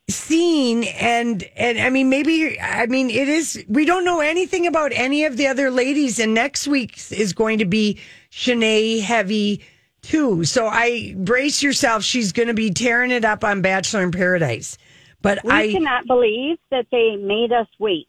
[0.09, 4.93] seen and and I mean maybe I mean it is we don't know anything about
[4.93, 7.99] any of the other ladies and next week is going to be
[8.31, 9.65] Shanae heavy
[10.01, 10.45] too.
[10.45, 14.77] So I brace yourself she's going to be tearing it up on Bachelor in Paradise.
[15.21, 18.07] But We I cannot believe that they made us wait,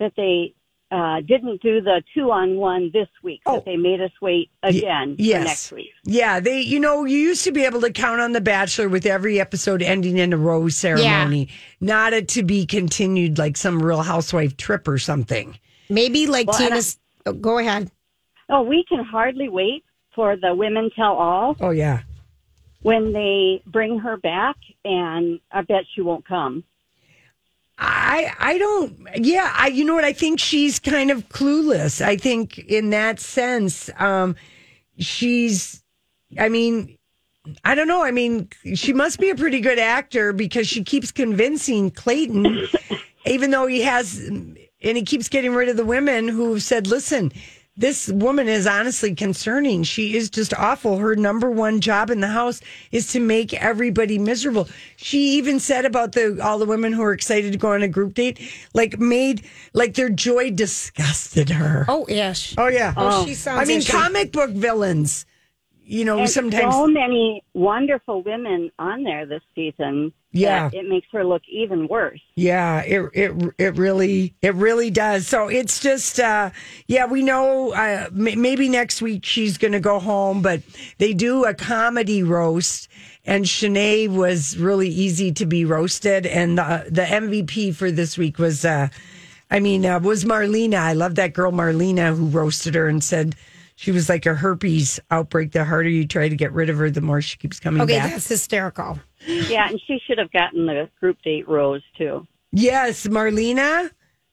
[0.00, 0.54] that they
[0.90, 3.62] uh, didn't do the two on one this week, Oh.
[3.66, 5.38] they made us wait again yes.
[5.40, 5.90] for next week.
[6.04, 9.04] Yeah, they, you know, you used to be able to count on The Bachelor with
[9.06, 11.48] every episode ending in a rose ceremony,
[11.80, 15.58] not it to be continued like some real housewife trip or something.
[15.88, 16.98] Maybe like Well, and Tina's.
[17.26, 17.90] oh, go ahead.
[18.48, 22.02] Oh, we can hardly wait for the women tell all Oh, yeah.
[22.82, 26.62] when they bring her back, and I bet she won't come.
[27.78, 30.04] I, I don't, yeah, I, you know what?
[30.04, 32.00] I think she's kind of clueless.
[32.00, 34.34] I think in that sense, um,
[34.98, 35.82] she's,
[36.38, 36.96] I mean,
[37.64, 38.02] I don't know.
[38.02, 42.66] I mean, she must be a pretty good actor because she keeps convincing Clayton,
[43.26, 47.30] even though he has, and he keeps getting rid of the women who've said, listen,
[47.76, 49.82] this woman is honestly concerning.
[49.82, 50.96] She is just awful.
[50.98, 52.60] Her number one job in the house
[52.90, 54.68] is to make everybody miserable.
[54.96, 57.88] She even said about the all the women who are excited to go on a
[57.88, 58.40] group date,
[58.72, 61.84] like made like their joy disgusted her.
[61.88, 62.54] Oh, Ish.
[62.56, 62.94] Oh yeah.
[62.96, 63.90] Oh, she sounds I mean, ishy.
[63.90, 65.26] comic book villains.
[65.88, 70.12] You know, And sometimes so many wonderful women on there this season.
[70.40, 70.70] Yeah.
[70.72, 72.20] it makes her look even worse.
[72.34, 75.26] Yeah, it it it really it really does.
[75.26, 76.50] So it's just uh
[76.86, 80.62] yeah, we know uh, m- maybe next week she's going to go home, but
[80.98, 82.88] they do a comedy roast
[83.24, 88.38] and Shanae was really easy to be roasted and the the MVP for this week
[88.38, 88.88] was uh
[89.48, 90.74] I mean, uh, was Marlena.
[90.78, 93.36] I love that girl Marlena who roasted her and said
[93.76, 95.52] she was like a herpes outbreak.
[95.52, 97.88] The harder you try to get rid of her, the more she keeps coming back.
[97.88, 98.10] Okay, back.
[98.12, 98.98] that's hysterical.
[99.26, 102.26] Yeah, and she should have gotten the group date rose too.
[102.52, 103.90] Yes, Marlena.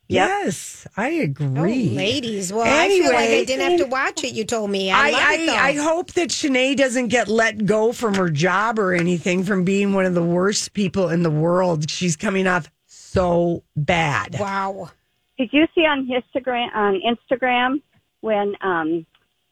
[0.08, 1.90] Yes, I agree.
[1.92, 2.54] Oh, ladies.
[2.54, 4.34] Well, I feel like I didn't have to watch it.
[4.34, 4.92] You told me.
[4.92, 5.50] I, I, love it.
[5.50, 9.64] I, I hope that Shanae doesn't get let go from her job or anything from
[9.64, 11.90] being one of the worst people in the world.
[11.90, 14.38] She's coming off so bad.
[14.40, 14.92] Wow.
[15.38, 17.82] Did you see on Instagram on Instagram
[18.22, 19.06] when um,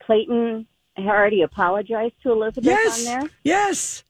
[0.06, 3.00] Clayton had already apologized to Elizabeth Yes.
[3.00, 3.30] on there?
[3.44, 4.04] Yes.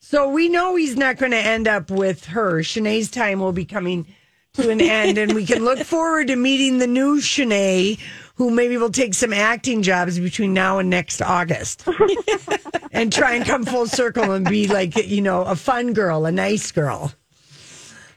[0.00, 2.60] So we know he's not going to end up with her.
[2.60, 4.06] Shanae's time will be coming
[4.54, 7.98] to an end, and we can look forward to meeting the new Shanae,
[8.34, 11.86] who maybe will take some acting jobs between now and next August,
[12.92, 16.32] and try and come full circle and be like you know a fun girl, a
[16.32, 17.12] nice girl.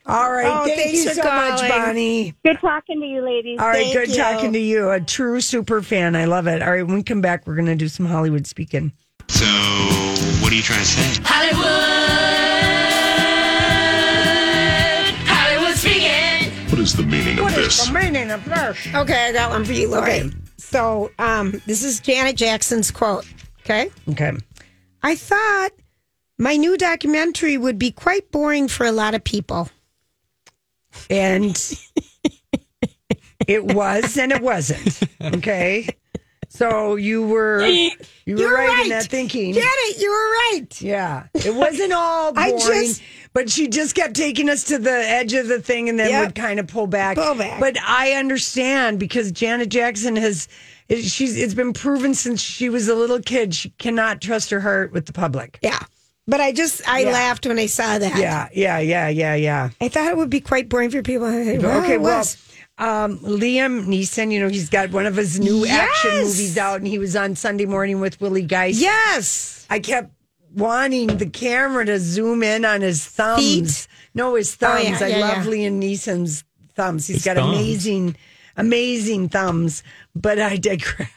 [0.07, 1.67] All right, Oh, thank thanks you for so much.
[1.67, 2.35] Bonnie.
[2.45, 3.59] Good talking to you, ladies.
[3.59, 4.15] All right, Thank good you.
[4.15, 4.91] talking to you.
[4.91, 6.15] A true super fan.
[6.15, 6.61] I love it.
[6.61, 8.91] All right, when we come back, we're going to do some Hollywood speaking.
[9.29, 9.45] So,
[10.43, 11.21] what are you trying to say?
[11.25, 11.65] Hollywood.
[15.27, 16.51] Hollywood speaking.
[16.69, 17.91] What is the meaning of this?
[17.91, 18.87] meaning of this?
[18.93, 20.03] Okay, I got one for you, Lori.
[20.21, 20.29] Okay.
[20.57, 23.25] So, um, this is Janet Jackson's quote.
[23.61, 23.89] Okay.
[24.09, 24.33] Okay.
[25.01, 25.69] I thought
[26.37, 29.69] my new documentary would be quite boring for a lot of people.
[31.09, 31.55] And
[33.47, 34.99] it was and it wasn't.
[35.21, 35.87] Okay,
[36.49, 37.91] so you were you
[38.27, 39.53] were You're right, in that thinking.
[39.53, 40.81] Janet, you were right.
[40.81, 43.01] Yeah, it wasn't all I boring, just-
[43.33, 46.25] But she just kept taking us to the edge of the thing and then Yep.
[46.27, 47.17] would kind of pull back.
[47.17, 47.59] Pull back.
[47.59, 50.47] But I understand because Janet Jackson has
[50.89, 54.61] it- she's it's been proven since she was a little kid she cannot trust her
[54.61, 55.59] heart with the public.
[55.61, 55.79] Yeah.
[56.27, 57.11] But I just, I Yeah.
[57.11, 58.17] laughed when I saw that.
[58.17, 59.69] Yeah, yeah, yeah, yeah, yeah.
[59.79, 61.27] I thought it would be quite boring for people.
[61.27, 62.25] okay, well,
[62.79, 66.87] um, Liam Neeson, you know, he's got one of his new action movies out, and
[66.87, 68.79] he was on Sunday morning with Willie Geist.
[68.81, 69.67] Yes.
[69.69, 70.11] I kept
[70.55, 73.41] wanting the camera to zoom in on his thumbs.
[73.85, 73.87] Feet?
[74.15, 75.01] No, his Oh, thumbs.
[75.01, 75.51] yeah, I yeah, love yeah.
[75.51, 76.43] Liam Neeson's
[76.75, 77.05] thumbs.
[77.07, 77.55] He's His got thumbs.
[77.55, 78.15] amazing,
[78.57, 79.83] amazing thumbs.
[80.15, 81.09] But I digress.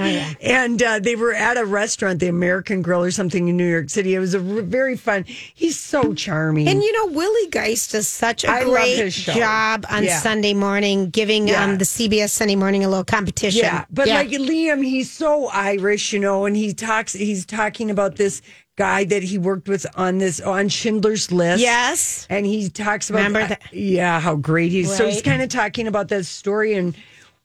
[0.00, 0.32] Oh, yeah.
[0.40, 3.90] And uh, they were at a restaurant, the American Grill or something in New York
[3.90, 4.14] City.
[4.14, 5.24] It was a r- very fun.
[5.26, 6.68] He's so charming.
[6.68, 10.18] And you know, Willie Geist does such a I great job on Yeah.
[10.20, 11.64] Sunday morning, giving Yeah.
[11.64, 13.64] um, the CBS Sunday morning a little competition.
[13.64, 17.12] Yeah, but like Liam, he's so Irish, you know, and he talks.
[17.12, 18.42] He's talking about this
[18.76, 21.60] guy that he worked with on this on Schindler's List.
[21.62, 22.26] Yes.
[22.30, 23.60] and he talks about Remember that?
[23.72, 24.94] Yeah, how great he's.
[24.96, 26.94] So he's kind of talking about that story and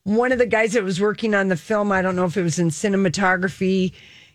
[0.06, 1.91] one of the guys that was working on the film.
[1.91, 3.91] I don't know if it was in cinematography.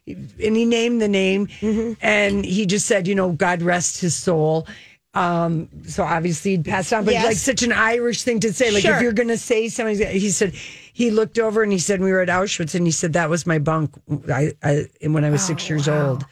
[0.07, 1.93] And he named the name, Mm-hmm.
[2.01, 4.67] and he just said, you know, God rest his soul.
[5.15, 7.25] Um, so obviously he'd passed on, but Yes.
[7.27, 8.71] like such an Irish thing to say.
[8.73, 8.97] Like Sure.
[8.97, 12.11] if you're going to say something, he said he looked over and he said we
[12.13, 13.93] were at Auschwitz, and he said that was my bunk.
[14.33, 16.25] I, I when I was six years old,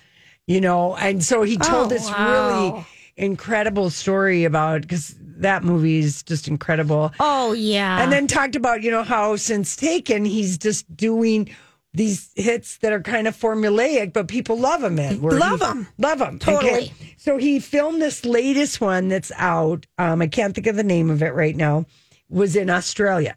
[0.47, 2.73] you know, and so he told Oh, this wow.
[2.73, 2.87] really
[3.19, 7.13] incredible story about because that movie is just incredible.
[7.21, 8.03] Oh yeah.
[8.03, 11.55] And then talked about, you know, how since Taken, he's just doing
[11.95, 14.99] these hits that are kind of formulaic, but people love him.
[14.99, 15.87] In, Love he- 'em.
[15.99, 16.39] Love them.
[16.39, 16.93] Totally.
[17.17, 19.87] So he filmed this latest one that's out.
[19.99, 21.87] Um, I can't think of the name of it right now.
[22.29, 23.37] Was in Australia.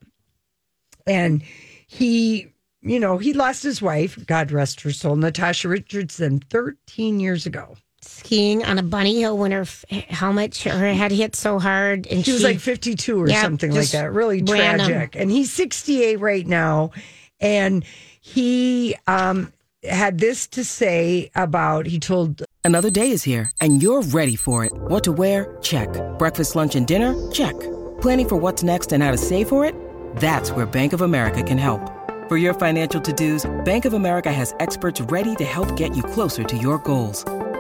[1.08, 1.42] And
[1.88, 2.48] he,
[2.82, 7.76] you know, he lost his wife, God rest her soul, Natasha Richardson, 13 years ago.
[8.12, 12.26] Skiing on a bunny hill when her f- helmet, her head hit so hard, and
[12.26, 14.12] She was like 52 or Yeah, something like that.
[14.14, 14.88] Really random.
[14.88, 15.16] tragic.
[15.16, 16.92] And he's 68 right now.
[17.40, 17.84] And
[18.20, 19.52] he um,
[19.84, 24.64] had this to say about, he told Another day is here, and you're ready for
[24.66, 24.72] it.
[24.74, 25.58] What to wear?
[25.64, 25.90] Check.
[26.20, 27.16] Breakfast, lunch, and dinner?
[27.32, 27.60] Check.
[28.02, 29.74] Planning for what's next and how to save for it?
[30.18, 31.82] That's where Bank of America can help.
[32.30, 36.04] For your financial to dos, Bank of America has experts ready to help get you
[36.04, 37.26] closer to your goals.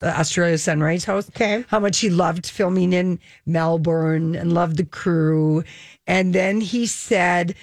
[0.00, 1.28] The Australia Sunrise House.
[1.30, 1.64] Okay.
[1.68, 5.64] How much he loved filming in Melbourne and loved the crew.
[6.06, 7.54] And then he said,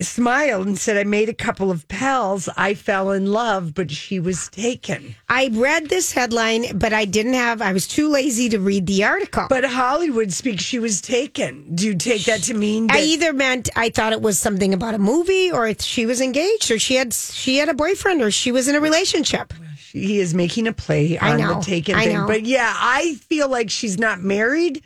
[0.00, 2.48] smiled and said, I made a couple of pals.
[2.56, 5.14] I fell in love, but she was taken.
[5.28, 7.62] I read this headline, but I didn't have.
[7.62, 9.46] I was too lazy to read the article.
[9.48, 11.74] But Hollywood speaks, she was taken.
[11.74, 12.96] Do you take that to mean that?
[12.96, 16.20] I either meant I thought it was something about a movie, or if she was
[16.20, 19.54] engaged, or she had she had a boyfriend, or she was in a relationship.
[19.96, 22.16] He is making a play I on know, the taken I thing.
[22.16, 22.26] know.
[22.26, 24.82] But yeah, I feel like she's not married,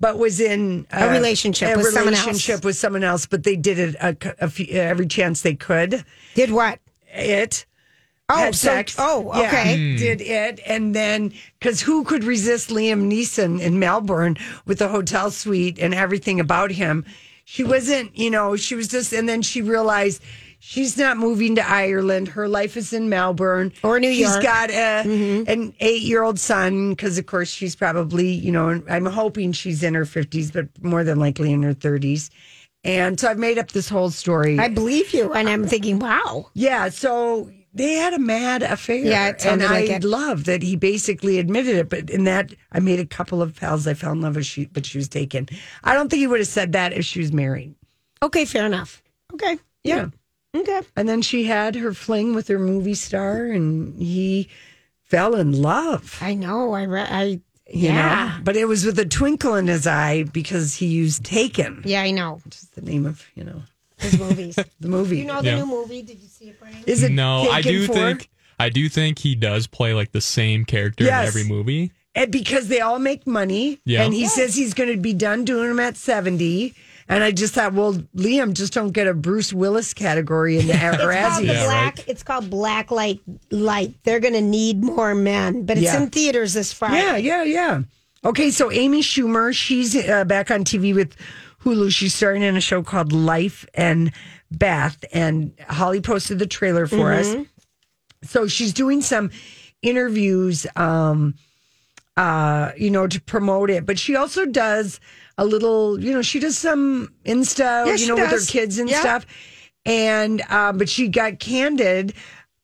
[0.00, 2.26] but was in A relationship a with someone else.
[2.26, 3.26] relationship with someone else.
[3.26, 6.04] But they did it a, a few, every chance they could.
[6.34, 6.78] Did what?
[7.12, 7.64] It.
[8.30, 8.94] Oh, had so- sex.
[8.98, 9.76] oh, Yeah, okay.
[9.92, 9.96] Hmm.
[9.96, 15.30] did it, and then because who could resist Liam Neeson in Melbourne with the hotel
[15.30, 17.04] suite and everything about him?
[17.46, 20.22] She wasn't, you know, she was just, and then she realized
[20.58, 22.28] she's not moving to Ireland.
[22.28, 24.42] Her life is in Melbourne Or New She's York.
[24.42, 25.50] got a, mm-hmm.
[25.50, 30.04] an eight-year-old son because, of course, she's probably, you know, I'm hoping she's in her
[30.04, 32.30] fifties, but more than likely in her thirties.
[32.84, 34.58] And so I've made up this whole story.
[34.58, 36.48] I believe you, and I'm thinking, wow.
[36.54, 38.96] Yeah, so they had a mad affair.
[38.96, 41.88] Yeah, and I like love that he basically admitted it.
[41.88, 43.86] But in that, I made a couple of pals.
[43.88, 45.48] I fell in love with she, but she was taken.
[45.82, 47.74] I don't think he would have said that if she was married.
[48.22, 49.02] Okay, fair enough.
[49.34, 50.08] Okay, yeah,
[50.60, 50.80] okay.
[50.96, 54.48] And then she had her fling with her movie star, and he
[55.04, 56.18] fell in love.
[56.20, 56.72] I know.
[56.74, 57.40] I re- I You
[57.90, 58.34] yeah.
[58.38, 62.02] know, but it was with a twinkle in his eye because he used "Taken," Yeah,
[62.02, 62.40] I know.
[62.44, 63.62] which is the name of you know
[63.98, 64.54] His movies.
[64.80, 65.18] the movie.
[65.18, 65.56] you know the Yeah.
[65.58, 66.02] new movie?
[66.02, 66.76] Did you see it, Brian?
[66.86, 67.92] is it no, I do for?
[67.92, 68.28] think
[68.60, 71.22] I do think he does play like the same character Yes.
[71.22, 71.92] in every movie.
[72.14, 73.78] And because they all make money.
[73.84, 74.02] Yeah.
[74.04, 74.28] And he Yeah.
[74.28, 76.74] says he's going to be done doing them at 70.
[77.10, 80.74] And I just thought, well, Liam, just don't get a Bruce Willis category in the
[80.74, 82.04] It's called, the Razzies.
[82.06, 83.94] it's called Black Light Light.
[84.04, 86.02] They're going to need more men, but it's Yeah.
[86.02, 86.98] in theaters this Friday.
[86.98, 87.82] Yeah, yeah, yeah.
[88.24, 91.16] Okay, so Amy Schumer, she's uh, back on TV with
[91.64, 91.90] Hulu.
[91.90, 94.12] She's starring in a show called Life and
[94.50, 97.28] Beth, and Holly posted the trailer for us.
[97.28, 97.46] Mhm.
[98.24, 99.30] So she's doing some
[99.80, 101.34] interviews, um,
[102.16, 104.98] uh, you know, to promote it, but she also does
[105.38, 108.90] a little, you know, she does some Insta, Yeah, you know, with her kids and
[108.90, 109.00] Yeah.
[109.00, 109.26] stuff.
[109.86, 112.12] And um, but she got candid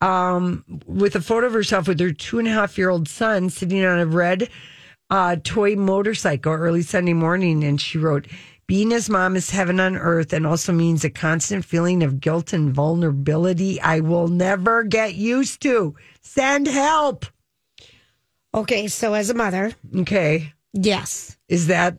[0.02, 3.48] um, with a photo of herself with her two and a half year old son
[3.48, 4.50] sitting on a red
[5.08, 8.26] uh, toy motorcycle early Sunday morning, and she wrote.
[8.66, 12.54] Being his mom is heaven on earth and also means a constant feeling of guilt
[12.54, 15.94] and vulnerability I will never get used to.
[16.22, 17.26] Send help.
[18.54, 20.54] Okay, so as a mother, Okay.
[20.72, 21.36] yes.
[21.46, 21.98] Is that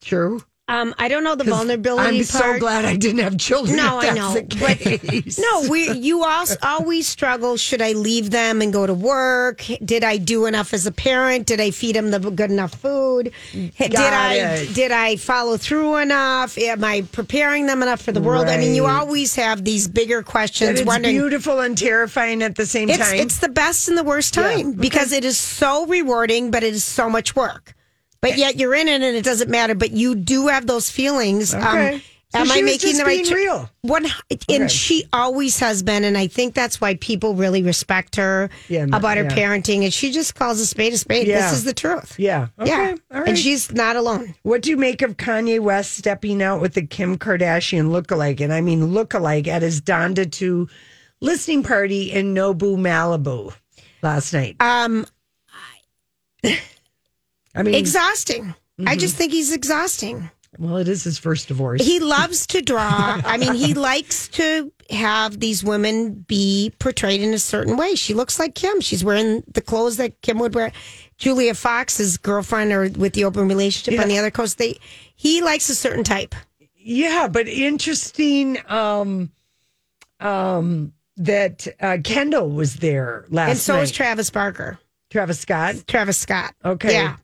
[0.00, 0.42] true?
[0.68, 3.76] Um, I don't know the vulnerability I'm so glad I didn't have children.
[3.76, 4.40] No, I know.
[4.60, 7.56] But no, we you also always struggle.
[7.56, 9.64] Should I leave them and go to work?
[9.84, 11.48] Did I do enough as a parent?
[11.48, 13.32] Did I feed them the good enough food?
[13.52, 14.72] did I it.
[14.72, 16.56] did I follow through enough?
[16.56, 18.46] Am I preparing them enough for the world?
[18.46, 20.78] I mean, you always have these bigger And questions.
[20.78, 23.18] it's wondering, beautiful and terrifying at the same it's, time.
[23.18, 24.76] it's the best and the worst Yeah, time okay.
[24.78, 27.74] because it is so rewarding, but it is so much work.
[28.22, 29.74] But yet you're in it and it doesn't matter.
[29.74, 31.54] But you do have those feelings.
[31.54, 31.94] Okay.
[31.94, 32.02] Um,
[32.32, 33.68] So am I making the right being real.
[33.82, 34.54] One, Okay.
[34.54, 38.84] and she always has been, and I think that's why people really respect her Yeah,
[38.84, 39.30] no, about her yeah.
[39.34, 39.82] parenting.
[39.82, 41.26] And she just calls a spade a spade.
[41.26, 41.40] Yeah.
[41.50, 42.14] This is the truth.
[42.20, 42.46] yeah.
[42.60, 42.70] Okay.
[42.70, 43.30] Yeah, All right.
[43.30, 44.36] and she's not alone.
[44.44, 48.40] What do you make of Kanye West stepping out with the Kim Kardashian lookalike?
[48.40, 50.68] And I mean lookalike at his Donda 2
[51.20, 53.52] listening party in Nobu, Malibu
[54.02, 54.54] last night.
[54.60, 55.04] Um,
[56.44, 56.60] I
[57.62, 58.54] mean, exhausting.
[58.86, 59.00] I Mhm.
[59.00, 60.30] just think he's exhausting.
[60.58, 61.80] well, it is his first divorce.
[61.84, 63.20] He loves to draw.
[63.24, 67.94] I mean, he likes to have these women be portrayed in a certain way.
[67.94, 68.80] She looks like Kim.
[68.80, 70.72] She's wearing the clothes that Kim would wear.
[71.18, 74.78] Julia Fox's girlfriend, or with the open relationship on the other coast, they
[75.14, 76.34] he likes a certain type.
[76.74, 79.30] Yeah, but interesting um
[80.18, 83.50] um that uh Kendall was there last night.
[83.50, 83.82] and so night.
[83.82, 84.78] is Travis Barker.
[85.10, 85.76] Travis Scott.
[85.86, 86.54] Travis Scott.
[86.64, 86.92] Okay.
[86.92, 87.16] Yeah.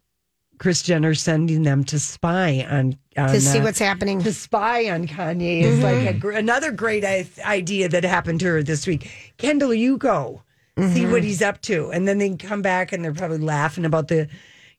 [0.59, 4.23] Kris Jenner sending them to spy on, on To see uh, what's happening.
[4.23, 5.83] To spy on Kanye is Mhm.
[5.83, 9.11] like a, gr- another great I- idea that happened to her this week.
[9.39, 10.43] Kendall, you go
[10.79, 11.11] see Mhm.
[11.13, 14.29] what he's up to, and then they come back and they're probably laughing about the,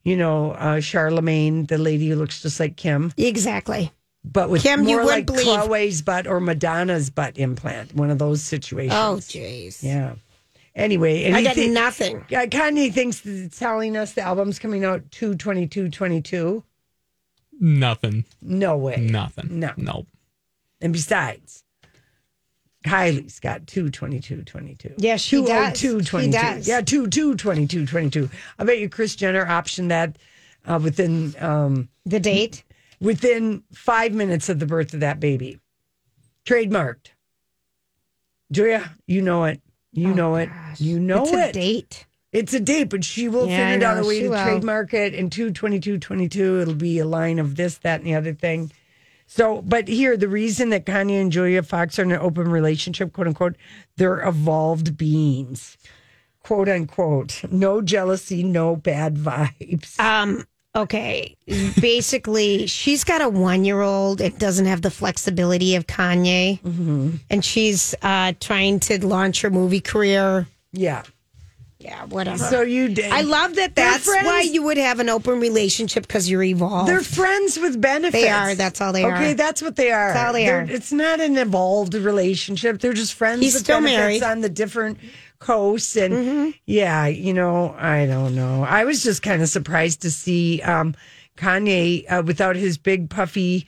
[0.04, 3.92] you know, uh, Charlemagne, the lady who looks just like Kim, Exactly.
[4.24, 7.94] but with Kim, you more like believe- Khloé's butt or Madonna's butt implant.
[7.94, 8.94] One of those situations.
[8.96, 9.82] Oh, jeez.
[9.82, 10.12] Yeah.
[10.78, 12.18] Anyway, and I got thi- nothing.
[12.18, 16.62] uh, Kanye thinks that it's telling us the album's coming out 2 22 22.
[17.60, 18.24] Nothing.
[18.40, 18.96] No way.
[18.96, 19.58] Nothing.
[19.58, 19.72] No.
[19.76, 20.06] Nope.
[20.80, 21.64] And besides,
[22.86, 24.94] Kylie's got 2 22 22.
[24.98, 25.78] Yeah, she does.
[25.80, 26.30] 202 She 22.
[26.32, 26.68] does.
[26.68, 28.30] Yeah, 2 2 22 22.
[28.58, 30.16] I bet you Kris Jenner optioned that
[30.64, 32.62] uh, within um, the date,
[33.00, 35.58] within five minutes of the birth of that baby.
[36.46, 37.08] Trademarked.
[38.52, 39.60] Julia, you know it.
[39.92, 40.50] You know it.
[40.78, 41.52] You know Oh, It's a it.
[41.52, 42.06] date.
[42.30, 44.42] It's a date, but she will Yeah, figure out a way to will.
[44.42, 46.60] trademark it in 22222.
[46.60, 48.70] It'll be a line of this, that, and the other thing.
[49.26, 53.12] So, but here, the reason that Kanye and Julia Fox are in an open relationship,
[53.12, 53.56] quote unquote,
[53.96, 55.76] they're evolved beings,
[56.42, 57.42] quote unquote.
[57.50, 59.98] No jealousy, no bad vibes.
[59.98, 60.44] Um.
[60.76, 61.36] Okay.
[61.80, 64.20] Basically, she's got a one-year-old.
[64.20, 67.10] It doesn't have the flexibility of Kanye, Mm-hmm.
[67.30, 70.46] and she's uh, trying to launch her movie career.
[70.72, 71.02] Yeah.
[71.80, 72.04] Yeah.
[72.06, 72.38] Whatever.
[72.38, 73.10] So you did.
[73.12, 73.74] I love that.
[73.76, 74.26] That's friends.
[74.26, 76.88] why you would have an open relationship because you're evolved.
[76.88, 78.22] They're friends with benefits.
[78.22, 78.54] They are.
[78.56, 79.14] That's all they are.
[79.14, 80.12] Okay, that's what they are.
[80.12, 80.70] That's all they They're- are.
[80.70, 82.80] It's not an evolved relationship.
[82.80, 84.22] They're just friends He's with still benefits married.
[84.24, 84.98] on the different
[85.38, 85.96] coasts.
[85.96, 86.50] And Mm-hmm.
[86.66, 88.64] yeah, you know, I don't know.
[88.64, 90.94] I was just kind of surprised to see um,
[91.36, 93.66] Kanye uh, without his big puffy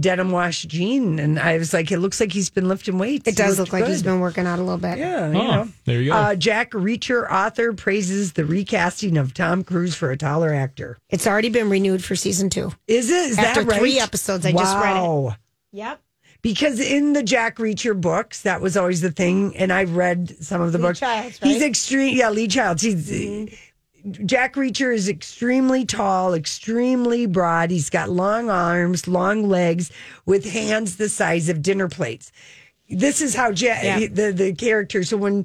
[0.00, 1.18] denim wash jean.
[1.18, 3.26] And I was like, it looks like he's been lifting weights.
[3.26, 4.98] It does look looked like he's been working out a little bit.
[4.98, 5.68] Yeah, you Oh, know.
[5.86, 6.16] there you go.
[6.16, 10.98] Uh, Jack Reacher, author, praises the recasting of Tom Cruise for a taller actor.
[11.08, 12.70] It's already been renewed for season two.
[12.86, 13.30] Is it?
[13.30, 13.78] Is After that right?
[13.80, 15.36] three episodes, I just read it.
[15.72, 16.00] Yep.
[16.40, 20.60] Because in the Jack Reacher books, that was always the thing, and I read some
[20.60, 21.00] of the Lee books.
[21.00, 22.16] Childs, He's extreme.
[22.16, 22.82] Yeah, Lee Childs.
[22.82, 24.26] He's mm-hmm.
[24.26, 27.70] Jack Reacher is extremely tall, extremely broad.
[27.70, 29.90] He's got long arms, long legs,
[30.24, 32.30] with hands the size of dinner plates.
[32.88, 34.06] This is how Jack, Yeah.
[34.10, 35.02] the the character.
[35.02, 35.44] So when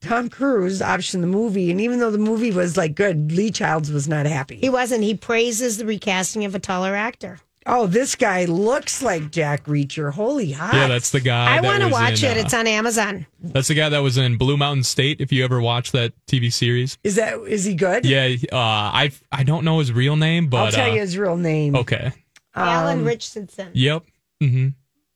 [0.00, 3.90] Tom Cruise optioned the movie, and even though the movie was like good, Lee Childs
[3.90, 4.56] was not happy.
[4.56, 5.04] He wasn't.
[5.04, 7.38] He praises the recasting of a taller actor.
[7.66, 10.12] Oh, this guy looks like Jack Reacher.
[10.12, 10.72] Holy hot!
[10.74, 11.56] Yeah, that's the guy.
[11.56, 12.36] I want to watch in, it.
[12.38, 13.26] uh, It's on Amazon.
[13.40, 15.20] That's the guy that was in Blue Mountain State.
[15.20, 18.04] If you ever watched that TV series, Is that is he good?
[18.06, 21.18] yeah, uh, I I don't know his real name, but I'll tell uh, you his
[21.18, 21.76] real name.
[21.76, 22.12] Okay.
[22.54, 23.68] Alan Um, Richardson.
[23.74, 24.04] Yep.
[24.40, 24.68] hmm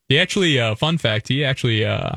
[0.09, 2.16] He actually, uh, fun fact, he actually uh,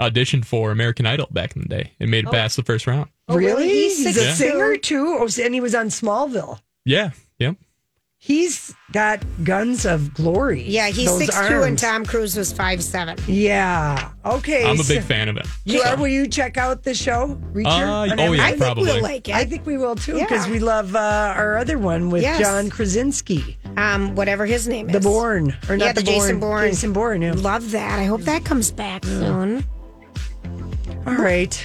[0.00, 2.32] auditioned for American Idol back in the day and made it Oh.
[2.32, 3.10] past the first round.
[3.28, 3.68] Oh, really?
[3.68, 4.30] He's He's, a two.
[4.32, 5.18] singer too.
[5.20, 6.60] Oh, and he was on Smallville.
[6.84, 7.10] Yeah.
[7.38, 7.56] Yep.
[8.26, 10.62] He's got guns of glory.
[10.62, 11.78] Yeah, he's Those six two, and.
[11.78, 13.18] Tom Cruise was five seven.
[13.26, 14.12] Yeah.
[14.24, 14.64] Okay.
[14.64, 15.46] I'm a so- big fan of it.
[15.66, 17.66] You So- are, will you check out the show, Reacher?
[17.66, 18.40] Uh, oh, yeah, Amazon?
[18.40, 18.84] I think probably.
[18.84, 19.34] we'll like it.
[19.34, 20.52] I think we will too because Yeah.
[20.52, 22.40] we love uh, our other one with Yes.
[22.40, 24.94] John Krasinski, um, whatever his name is.
[24.94, 26.68] the Bourne, or Yeah, not the the, Jason Bourne, Bourne.
[26.70, 27.20] Jason Bourne.
[27.20, 27.32] Yeah.
[27.34, 27.98] Love that.
[27.98, 29.64] I hope that comes back soon.
[31.06, 31.62] All right.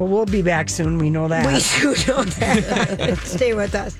[0.00, 0.96] Well, we'll be back soon.
[0.98, 1.46] We know that.
[1.46, 3.18] We do know that.
[3.18, 3.88] Stay with us.